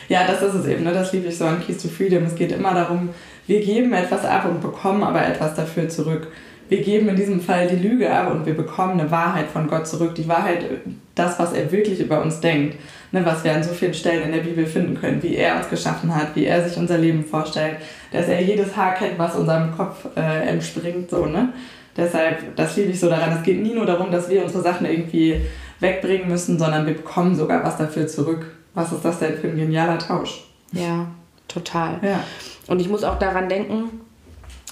[0.08, 0.84] Ja, das ist es eben.
[0.84, 0.92] Ne?
[0.92, 2.24] Das liebe ich so an Keys to Freedom.
[2.24, 3.10] Es geht immer darum,
[3.46, 6.28] wir geben etwas ab und bekommen aber etwas dafür zurück.
[6.68, 9.86] Wir geben in diesem Fall die Lüge ab und wir bekommen eine Wahrheit von Gott
[9.86, 10.16] zurück.
[10.16, 10.64] Die Wahrheit,
[11.14, 12.76] das, was er wirklich über uns denkt,
[13.12, 15.68] ne, was wir an so vielen Stellen in der Bibel finden können, wie er uns
[15.68, 17.76] geschaffen hat, wie er sich unser Leben vorstellt,
[18.12, 21.52] dass er jedes Haar kennt, was unserem Kopf äh, entspringt, so, ne?
[21.96, 23.32] Deshalb, das liebe ich so daran.
[23.32, 25.40] Es geht nie nur darum, dass wir unsere Sachen irgendwie
[25.80, 28.46] wegbringen müssen, sondern wir bekommen sogar was dafür zurück.
[28.76, 30.44] Was ist das denn für ein genialer Tausch?
[30.72, 31.06] Ja,
[31.48, 31.98] total.
[32.02, 32.22] Ja.
[32.66, 34.00] Und ich muss auch daran denken,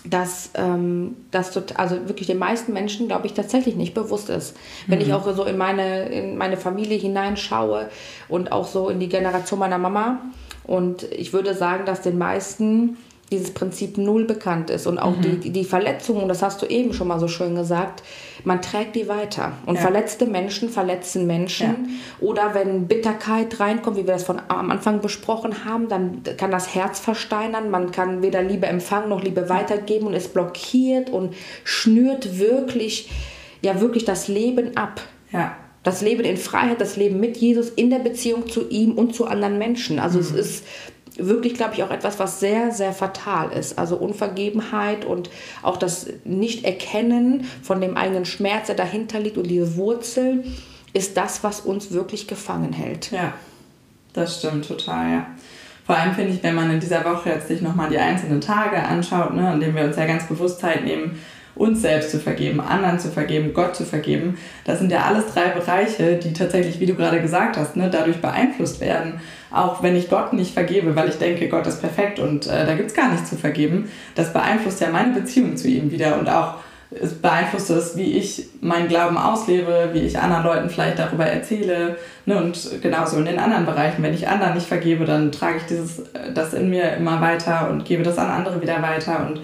[0.05, 4.55] dass ähm, das also wirklich den meisten Menschen, glaube ich, tatsächlich nicht bewusst ist.
[4.87, 5.07] Wenn mhm.
[5.07, 7.89] ich auch so in meine, in meine Familie hineinschaue
[8.29, 10.21] und auch so in die Generation meiner Mama.
[10.65, 12.99] Und ich würde sagen, dass den meisten
[13.35, 15.41] dieses Prinzip null bekannt ist und auch mhm.
[15.41, 18.03] die, die Verletzungen, das hast du eben schon mal so schön gesagt,
[18.45, 19.53] man trägt die weiter.
[19.67, 19.81] Und ja.
[19.81, 21.67] verletzte Menschen verletzen Menschen.
[21.67, 22.27] Ja.
[22.27, 26.75] Oder wenn Bitterkeit reinkommt, wie wir das von am Anfang besprochen haben, dann kann das
[26.75, 27.71] Herz versteinern.
[27.71, 33.11] Man kann weder Liebe empfangen noch Liebe weitergeben und es blockiert und schnürt wirklich,
[33.63, 35.01] ja wirklich das Leben ab.
[35.33, 35.57] Ja.
[35.83, 39.27] Das Leben in Freiheit, das Leben mit Jesus in der Beziehung zu ihm und zu
[39.27, 39.99] anderen Menschen.
[39.99, 40.25] Also mhm.
[40.25, 40.65] es ist
[41.17, 43.79] wirklich, glaube ich, auch etwas, was sehr, sehr fatal ist.
[43.79, 45.31] Also Unvergebenheit und
[45.63, 50.45] auch das Nicht-Erkennen von dem eigenen Schmerz, der dahinter liegt und diese Wurzel,
[50.93, 53.11] ist das, was uns wirklich gefangen hält.
[53.11, 53.35] Ja,
[54.13, 55.27] das stimmt total, ja.
[55.85, 58.83] Vor allem finde ich, wenn man in dieser Woche jetzt sich nochmal die einzelnen Tage
[58.83, 61.21] anschaut, ne, denen wir uns ja ganz bewusst Zeit nehmen,
[61.55, 64.39] uns selbst zu vergeben, anderen zu vergeben, Gott zu vergeben.
[64.65, 68.21] Das sind ja alles drei Bereiche, die tatsächlich, wie du gerade gesagt hast, ne, dadurch
[68.21, 69.21] beeinflusst werden.
[69.53, 72.75] Auch wenn ich Gott nicht vergebe, weil ich denke, Gott ist perfekt und äh, da
[72.75, 76.29] gibt es gar nichts zu vergeben, das beeinflusst ja meine Beziehung zu ihm wieder und
[76.29, 76.57] auch
[77.01, 81.97] es beeinflusst es, wie ich meinen Glauben auslebe, wie ich anderen Leuten vielleicht darüber erzähle.
[82.27, 82.37] Ne?
[82.37, 84.03] Und genauso in den anderen Bereichen.
[84.03, 87.71] Wenn ich anderen nicht vergebe, dann trage ich dieses, äh, das in mir immer weiter
[87.71, 89.27] und gebe das an andere wieder weiter.
[89.29, 89.41] Und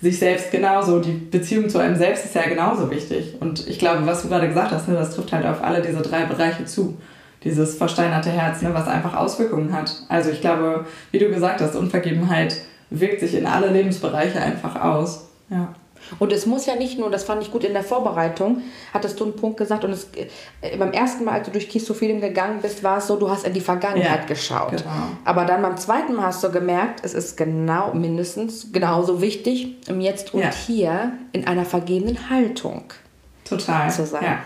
[0.00, 3.34] sich selbst genauso, die Beziehung zu einem selbst ist ja genauso wichtig.
[3.40, 6.00] Und ich glaube, was du gerade gesagt hast, ne, das trifft halt auf alle diese
[6.00, 6.96] drei Bereiche zu.
[7.44, 9.92] Dieses versteinerte Herz, ne, was einfach Auswirkungen hat.
[10.08, 12.56] Also ich glaube, wie du gesagt hast, Unvergebenheit
[12.90, 15.28] wirkt sich in alle Lebensbereiche einfach aus.
[15.50, 15.74] Ja.
[16.18, 19.24] Und es muss ja nicht nur, das fand ich gut in der Vorbereitung, hattest du
[19.24, 20.08] einen Punkt gesagt und es,
[20.60, 23.46] äh, beim ersten Mal, als du durch Kistophilim gegangen bist, war es so, du hast
[23.46, 24.70] in die Vergangenheit ja, geschaut.
[24.70, 24.90] Genau.
[25.24, 30.00] Aber dann beim zweiten Mal hast du gemerkt, es ist genau mindestens genauso wichtig, im
[30.00, 30.50] Jetzt und ja.
[30.50, 32.84] Hier in einer vergebenen Haltung
[33.44, 33.90] Total.
[33.90, 34.22] zu sein.
[34.22, 34.38] Ja.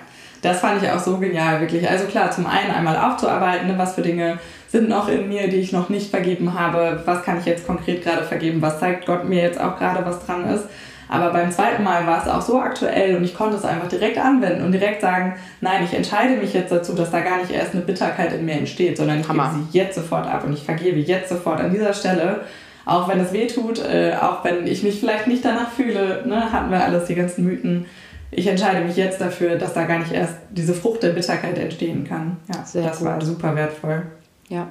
[0.45, 1.89] Das fand ich auch so genial, wirklich.
[1.89, 5.57] Also klar, zum einen einmal aufzuarbeiten, ne, was für Dinge sind noch in mir, die
[5.57, 9.25] ich noch nicht vergeben habe, was kann ich jetzt konkret gerade vergeben, was zeigt Gott
[9.25, 10.65] mir jetzt auch gerade, was dran ist.
[11.09, 14.19] Aber beim zweiten Mal war es auch so aktuell und ich konnte es einfach direkt
[14.19, 17.73] anwenden und direkt sagen, nein, ich entscheide mich jetzt dazu, dass da gar nicht erst
[17.75, 19.51] eine Bitterkeit in mir entsteht, sondern ich Hammer.
[19.53, 22.41] gebe sie jetzt sofort ab und ich vergebe jetzt sofort an dieser Stelle.
[22.87, 26.53] Auch wenn es weh tut, äh, auch wenn ich mich vielleicht nicht danach fühle, ne,
[26.53, 27.87] hatten wir alles, die ganzen Mythen.
[28.31, 32.05] Ich entscheide mich jetzt dafür, dass da gar nicht erst diese Frucht der Bitterkeit entstehen
[32.07, 32.37] kann.
[32.53, 33.09] Ja, Sehr das gut.
[33.09, 34.03] war super wertvoll.
[34.49, 34.67] Ja,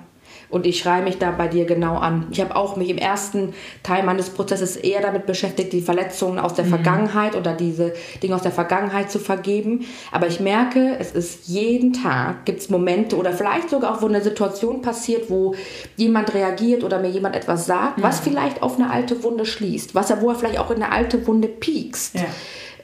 [0.54, 2.28] und ich schreibe mich da bei dir genau an.
[2.30, 6.54] Ich habe auch mich im ersten Teil meines Prozesses eher damit beschäftigt, die Verletzungen aus
[6.54, 6.70] der mhm.
[6.70, 9.88] Vergangenheit oder diese Dinge aus der Vergangenheit zu vergeben.
[10.12, 14.06] Aber ich merke, es ist jeden Tag, gibt es Momente oder vielleicht sogar auch, wo
[14.06, 15.56] eine Situation passiert, wo
[15.98, 18.04] jemand reagiert oder mir jemand etwas sagt, mhm.
[18.04, 20.92] was vielleicht auf eine alte Wunde schließt, was er, wo er vielleicht auch in eine
[20.92, 22.14] alte Wunde piekst.
[22.14, 22.26] Ja.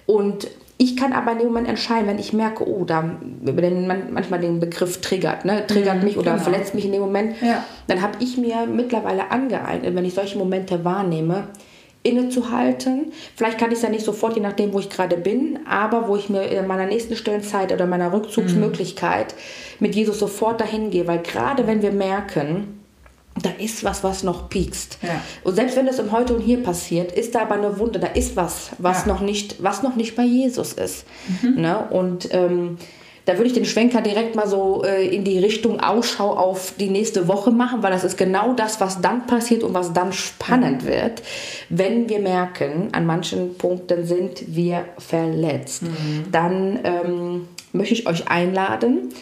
[0.07, 0.47] Und
[0.81, 4.61] ich kann aber in dem Moment entscheiden, wenn ich merke, oh, da man manchmal den
[4.61, 5.67] Begriff triggert, ne?
[5.67, 6.43] triggert mhm, mich oder genau.
[6.43, 7.65] verletzt mich in dem Moment, ja.
[7.87, 11.49] dann habe ich mir mittlerweile angeeignet, wenn ich solche Momente wahrnehme,
[12.01, 13.11] innezuhalten.
[13.35, 16.15] Vielleicht kann ich es ja nicht sofort, je nachdem, wo ich gerade bin, aber wo
[16.15, 19.85] ich mir in meiner nächsten Stellenzeit oder meiner Rückzugsmöglichkeit mhm.
[19.85, 22.78] mit Jesus sofort dahin gehe, weil gerade wenn wir merken,
[23.41, 24.97] da ist was, was noch piekst.
[25.01, 25.21] Ja.
[25.43, 28.07] Und selbst wenn es im Heute und Hier passiert, ist da aber eine Wunde, da
[28.07, 29.13] ist was, was, ja.
[29.13, 31.05] noch, nicht, was noch nicht bei Jesus ist.
[31.41, 31.61] Mhm.
[31.61, 31.87] Ne?
[31.89, 32.77] Und ähm,
[33.29, 36.89] da würde ich den Schwenker direkt mal so äh, in die Richtung Ausschau auf die
[36.89, 40.83] nächste Woche machen, weil das ist genau das, was dann passiert und was dann spannend
[40.83, 40.87] mhm.
[40.87, 41.21] wird,
[41.69, 45.83] wenn wir merken, an manchen Punkten sind wir verletzt.
[45.83, 46.31] Mhm.
[46.31, 49.13] Dann ähm, möchte ich euch einladen,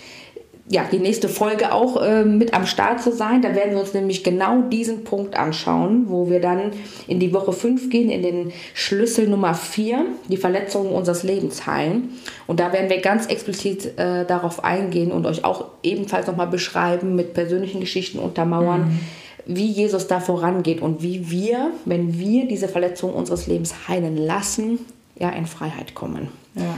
[0.70, 3.42] ja, die nächste Folge auch äh, mit am Start zu sein.
[3.42, 6.72] Da werden wir uns nämlich genau diesen Punkt anschauen, wo wir dann
[7.08, 12.10] in die Woche 5 gehen, in den Schlüssel Nummer 4, die Verletzungen unseres Lebens heilen.
[12.48, 17.16] Und da werden wir ganz explizit äh, darauf eingehen und euch auch ebenfalls nochmal beschreiben,
[17.16, 19.00] mit persönlichen Geschichten untermauern, mhm.
[19.46, 24.80] wie Jesus da vorangeht und wie wir, wenn wir diese Verletzungen unseres Lebens heilen lassen,
[25.18, 26.28] ja, in Freiheit kommen.
[26.56, 26.76] Ja.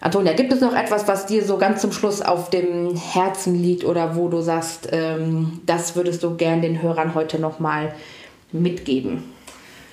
[0.00, 3.84] Antonia, gibt es noch etwas, was dir so ganz zum Schluss auf dem Herzen liegt
[3.84, 7.94] oder wo du sagst, ähm, das würdest du gern den Hörern heute nochmal
[8.52, 9.24] mitgeben?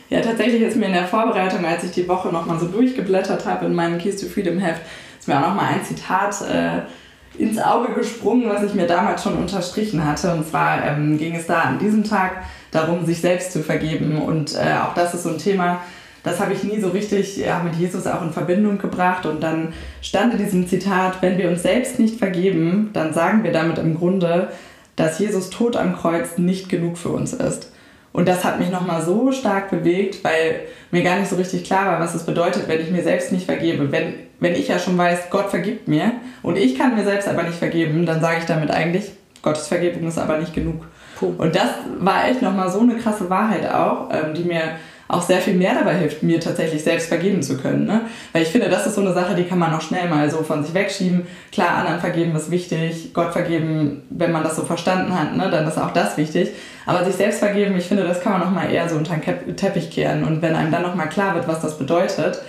[0.09, 3.65] Ja, tatsächlich ist mir in der Vorbereitung, als ich die Woche nochmal so durchgeblättert habe
[3.65, 4.81] in meinem Keys to Freedom Heft,
[5.19, 9.37] ist mir auch nochmal ein Zitat äh, ins Auge gesprungen, was ich mir damals schon
[9.37, 10.33] unterstrichen hatte.
[10.33, 14.21] Und zwar ähm, ging es da an diesem Tag darum, sich selbst zu vergeben.
[14.21, 15.81] Und äh, auch das ist so ein Thema,
[16.23, 19.25] das habe ich nie so richtig ja, mit Jesus auch in Verbindung gebracht.
[19.25, 23.51] Und dann stand in diesem Zitat, wenn wir uns selbst nicht vergeben, dann sagen wir
[23.51, 24.49] damit im Grunde,
[24.95, 27.71] dass Jesus Tod am Kreuz nicht genug für uns ist.
[28.13, 31.87] Und das hat mich nochmal so stark bewegt, weil mir gar nicht so richtig klar
[31.87, 33.91] war, was es bedeutet, wenn ich mir selbst nicht vergebe.
[33.91, 36.11] Wenn, wenn ich ja schon weiß, Gott vergibt mir
[36.43, 40.07] und ich kann mir selbst aber nicht vergeben, dann sage ich damit eigentlich, Gottes Vergebung
[40.07, 40.85] ist aber nicht genug.
[41.17, 41.33] Puh.
[41.37, 44.61] Und das war echt nochmal so eine krasse Wahrheit auch, ähm, die mir
[45.07, 47.85] auch sehr viel mehr dabei hilft, mir tatsächlich selbst vergeben zu können.
[47.85, 48.01] Ne?
[48.31, 50.43] Weil ich finde, das ist so eine Sache, die kann man noch schnell mal so
[50.43, 51.27] von sich wegschieben.
[51.51, 55.67] Klar, anderen vergeben ist wichtig, Gott vergeben, wenn man das so verstanden hat, ne, dann
[55.67, 56.49] ist auch das wichtig.
[56.85, 59.55] Aber sich selbst vergeben, ich finde, das kann man noch mal eher so unter den
[59.55, 60.23] Teppich kehren.
[60.23, 62.41] Und wenn einem dann noch mal klar wird, was das bedeutet,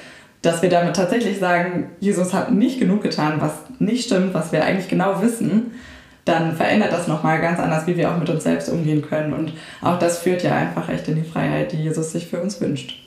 [0.42, 4.64] dass wir damit tatsächlich sagen, Jesus hat nicht genug getan, was nicht stimmt, was wir
[4.64, 5.72] eigentlich genau wissen,
[6.24, 9.32] dann verändert das nochmal ganz anders, wie wir auch mit uns selbst umgehen können.
[9.32, 12.60] Und auch das führt ja einfach echt in die Freiheit, die Jesus sich für uns
[12.60, 13.02] wünscht.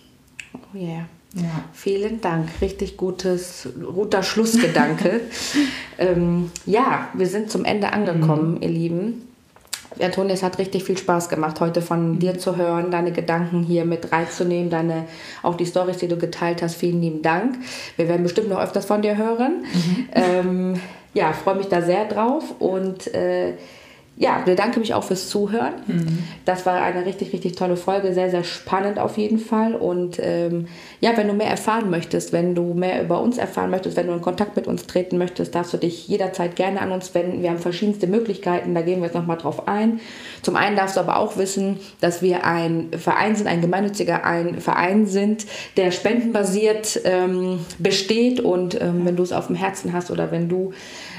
[0.53, 1.05] Oh yeah.
[1.33, 1.63] Ja.
[1.73, 2.49] Vielen Dank.
[2.61, 5.21] Richtig gutes, guter Schlussgedanke.
[5.97, 8.61] ähm, ja, wir sind zum Ende angekommen, mhm.
[8.61, 9.21] ihr Lieben.
[9.99, 12.19] Antonia, es hat richtig viel Spaß gemacht, heute von mhm.
[12.19, 15.05] dir zu hören, deine Gedanken hier mit reinzunehmen, deine,
[15.43, 16.75] auch die Stories, die du geteilt hast.
[16.75, 17.57] Vielen lieben Dank.
[17.95, 19.65] Wir werden bestimmt noch öfters von dir hören.
[19.73, 20.09] Mhm.
[20.13, 20.79] Ähm,
[21.17, 23.53] ja, freue mich da sehr drauf und äh,
[24.19, 25.73] ja, bedanke mich auch fürs Zuhören.
[25.85, 26.23] Mhm.
[26.43, 29.75] Das war eine richtig, richtig tolle Folge, sehr, sehr spannend auf jeden Fall.
[29.75, 30.67] Und ähm,
[31.01, 34.13] ja, wenn du mehr erfahren möchtest, wenn du mehr über uns erfahren möchtest, wenn du
[34.13, 37.43] in Kontakt mit uns treten möchtest, darfst du dich jederzeit gerne an uns wenden.
[37.43, 39.99] Wir haben verschiedenste Möglichkeiten, da gehen wir jetzt nochmal drauf ein.
[40.41, 44.61] Zum einen darfst du aber auch wissen, dass wir ein Verein sind, ein gemeinnütziger ein
[44.61, 45.45] Verein sind,
[45.77, 48.39] der spendenbasiert ähm, besteht.
[48.39, 50.73] Und ähm, wenn du es auf dem Herzen hast oder wenn du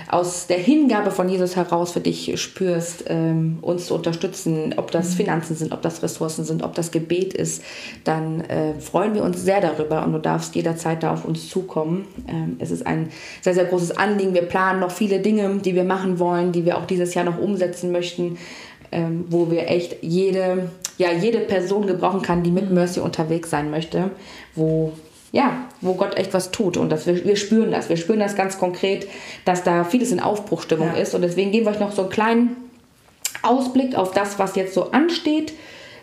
[0.08, 5.10] aus der Hingabe von Jesus heraus für dich spürst, ähm, uns zu unterstützen, ob das
[5.10, 5.16] mhm.
[5.16, 7.62] Finanzen sind, ob das Ressourcen sind, ob das Gebet ist,
[8.04, 12.06] dann äh, freuen wir uns sehr darüber und du darfst jederzeit da auf uns zukommen.
[12.28, 13.10] Ähm, es ist ein
[13.42, 14.34] sehr, sehr großes Anliegen.
[14.34, 17.38] Wir planen noch viele Dinge, die wir machen wollen, die wir auch dieses Jahr noch
[17.38, 18.38] umsetzen möchten.
[18.90, 22.76] Ähm, wo wir echt jede, ja, jede Person gebrauchen kann, die mit mhm.
[22.76, 24.12] Mercy unterwegs sein möchte,
[24.54, 24.94] wo
[25.32, 26.76] ja, wo Gott echt was tut.
[26.76, 27.88] Und das, wir, wir spüren das.
[27.88, 29.06] Wir spüren das ganz konkret,
[29.44, 31.02] dass da vieles in Aufbruchstimmung ja.
[31.02, 31.14] ist.
[31.14, 32.56] Und deswegen geben wir euch noch so einen kleinen
[33.42, 35.52] Ausblick auf das, was jetzt so ansteht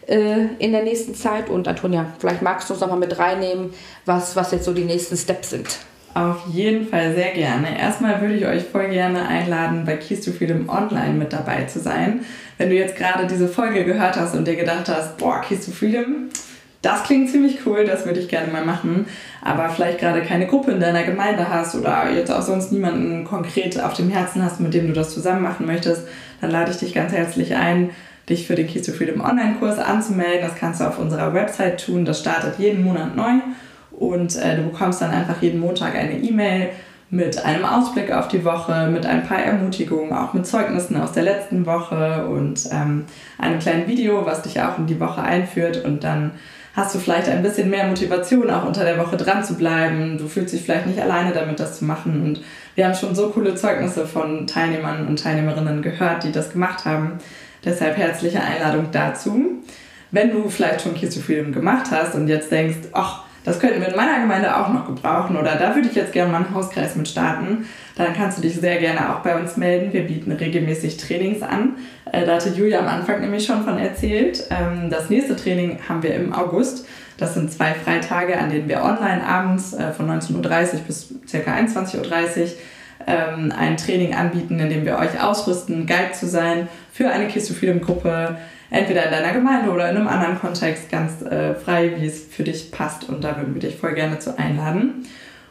[0.08, 1.50] äh, in der nächsten Zeit.
[1.50, 3.74] Und Antonia, vielleicht magst du uns noch mal mit reinnehmen,
[4.06, 5.80] was, was jetzt so die nächsten Steps sind.
[6.14, 7.78] Auf jeden Fall sehr gerne.
[7.78, 11.80] Erstmal würde ich euch voll gerne einladen, bei Keys to Freedom Online mit dabei zu
[11.80, 12.24] sein.
[12.58, 15.72] Wenn du jetzt gerade diese Folge gehört hast und dir gedacht hast, boah, Keys to
[15.72, 16.30] Freedom,
[16.86, 19.08] das klingt ziemlich cool, das würde ich gerne mal machen,
[19.42, 23.82] aber vielleicht gerade keine Gruppe in deiner Gemeinde hast oder jetzt auch sonst niemanden konkret
[23.82, 26.08] auf dem Herzen hast, mit dem du das zusammen machen möchtest,
[26.42, 27.90] dann lade ich dich ganz herzlich ein,
[28.30, 30.42] dich für den Keys to Freedom Online-Kurs anzumelden.
[30.42, 33.32] Das kannst du auf unserer Website tun, das startet jeden Monat neu.
[33.92, 36.70] Und äh, du bekommst dann einfach jeden Montag eine E-Mail
[37.10, 41.24] mit einem Ausblick auf die Woche, mit ein paar Ermutigungen, auch mit Zeugnissen aus der
[41.24, 43.06] letzten Woche und ähm,
[43.38, 45.86] einem kleinen Video, was dich auch in die Woche einführt.
[45.86, 46.32] Und dann
[46.76, 50.18] hast du vielleicht ein bisschen mehr Motivation, auch unter der Woche dran zu bleiben.
[50.18, 52.22] Du fühlst dich vielleicht nicht alleine damit, das zu machen.
[52.22, 52.42] Und
[52.76, 57.14] wir haben schon so coole Zeugnisse von Teilnehmern und Teilnehmerinnen gehört, die das gemacht haben.
[57.64, 59.64] Deshalb herzliche Einladung dazu.
[60.12, 63.80] Wenn du vielleicht schon Keys to Freedom gemacht hast und jetzt denkst, ach, das könnten
[63.80, 66.54] wir in meiner Gemeinde auch noch gebrauchen oder da würde ich jetzt gerne mal einen
[66.54, 69.94] Hauskreis mit starten, dann kannst du dich sehr gerne auch bei uns melden.
[69.94, 71.78] Wir bieten regelmäßig Trainings an.
[72.12, 74.44] Äh, da hatte Julia am Anfang nämlich schon von erzählt.
[74.50, 76.86] Ähm, das nächste Training haben wir im August.
[77.18, 81.38] Das sind zwei Freitage, an denen wir online abends äh, von 19.30 Uhr bis ca.
[81.38, 82.48] 21.30 Uhr
[83.08, 87.48] ähm, ein Training anbieten, in dem wir euch ausrüsten, Guide zu sein für eine Kiss
[87.48, 88.38] to Freedom Gruppe,
[88.70, 92.44] entweder in deiner Gemeinde oder in einem anderen Kontext, ganz äh, frei, wie es für
[92.44, 93.08] dich passt.
[93.08, 95.06] Und da würden wir dich voll gerne zu einladen.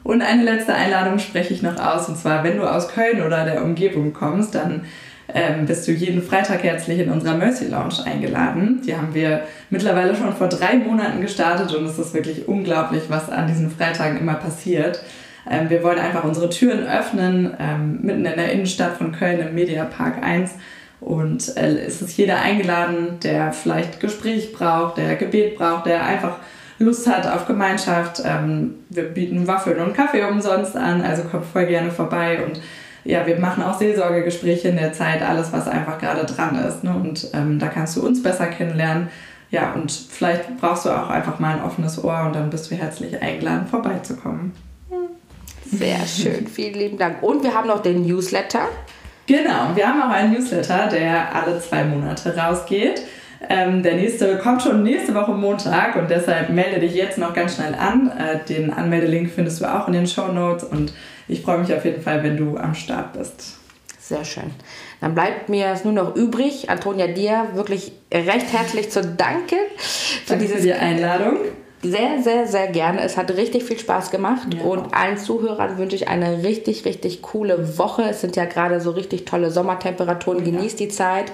[0.04, 3.44] Und eine letzte Einladung spreche ich noch aus, und zwar, wenn du aus Köln oder
[3.44, 4.84] der Umgebung kommst, dann
[5.32, 8.82] ähm, bist du jeden Freitag herzlich in unserer Mercy Lounge eingeladen.
[8.86, 13.30] Die haben wir mittlerweile schon vor drei Monaten gestartet und es ist wirklich unglaublich, was
[13.30, 15.02] an diesen Freitagen immer passiert.
[15.50, 19.54] Ähm, wir wollen einfach unsere Türen öffnen, ähm, mitten in der Innenstadt von Köln im
[19.54, 20.52] Mediapark 1.
[21.00, 26.38] Und äh, es ist jeder eingeladen, der vielleicht Gespräch braucht, der Gebet braucht, der einfach
[26.78, 28.22] Lust hat auf Gemeinschaft.
[28.24, 32.60] Ähm, wir bieten Waffeln und Kaffee umsonst an, also kommt voll gerne vorbei und
[33.04, 36.84] ja, wir machen auch Seelsorgegespräche in der Zeit, alles, was einfach gerade dran ist.
[36.84, 36.94] Ne?
[36.94, 39.08] Und ähm, da kannst du uns besser kennenlernen.
[39.50, 42.74] Ja, und vielleicht brauchst du auch einfach mal ein offenes Ohr und dann bist du
[42.74, 44.52] herzlich eingeladen, vorbeizukommen.
[45.70, 47.22] Sehr schön, vielen lieben Dank.
[47.22, 48.68] Und wir haben noch den Newsletter.
[49.26, 53.02] Genau, wir haben auch einen Newsletter, der alle zwei Monate rausgeht.
[53.48, 57.56] Ähm, der nächste kommt schon nächste Woche Montag und deshalb melde dich jetzt noch ganz
[57.56, 58.10] schnell an.
[58.10, 60.92] Äh, den Anmeldelink findest du auch in den Show Notes und
[61.28, 63.58] ich freue mich auf jeden Fall, wenn du am Start bist.
[63.98, 64.50] Sehr schön.
[65.00, 70.34] Dann bleibt mir es nur noch übrig, Antonia, dir wirklich recht herzlich zu danken für
[70.34, 71.38] Danke diese die Einladung.
[71.82, 73.02] Sehr, sehr, sehr gerne.
[73.02, 74.62] Es hat richtig viel Spaß gemacht ja.
[74.62, 78.04] und allen Zuhörern wünsche ich eine richtig, richtig coole Woche.
[78.08, 80.38] Es sind ja gerade so richtig tolle Sommertemperaturen.
[80.38, 80.44] Ja.
[80.44, 81.30] Genießt die Zeit.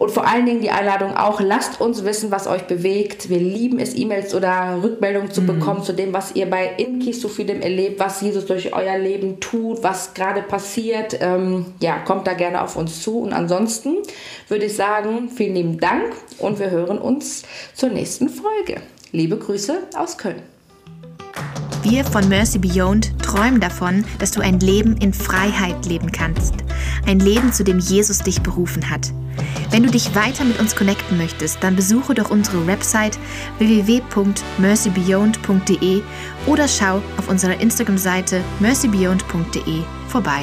[0.00, 3.28] Und vor allen Dingen die Einladung auch, lasst uns wissen, was euch bewegt.
[3.28, 5.46] Wir lieben es, E-Mails oder Rückmeldungen zu mhm.
[5.48, 9.82] bekommen zu dem, was ihr bei Inkis Sophidem erlebt, was Jesus durch euer Leben tut,
[9.82, 11.18] was gerade passiert.
[11.20, 13.18] Ähm, ja, kommt da gerne auf uns zu.
[13.18, 13.96] Und ansonsten
[14.48, 17.42] würde ich sagen, vielen lieben Dank und wir hören uns
[17.74, 18.80] zur nächsten Folge.
[19.12, 20.40] Liebe Grüße aus Köln.
[21.82, 26.54] Wir von Mercy Beyond träumen davon, dass du ein Leben in Freiheit leben kannst.
[27.06, 29.12] Ein Leben, zu dem Jesus dich berufen hat.
[29.70, 33.18] Wenn du dich weiter mit uns connecten möchtest, dann besuche doch unsere Website
[33.58, 36.02] www.mercybeyond.de
[36.46, 40.42] oder schau auf unserer Instagram-Seite mercybeyond.de vorbei.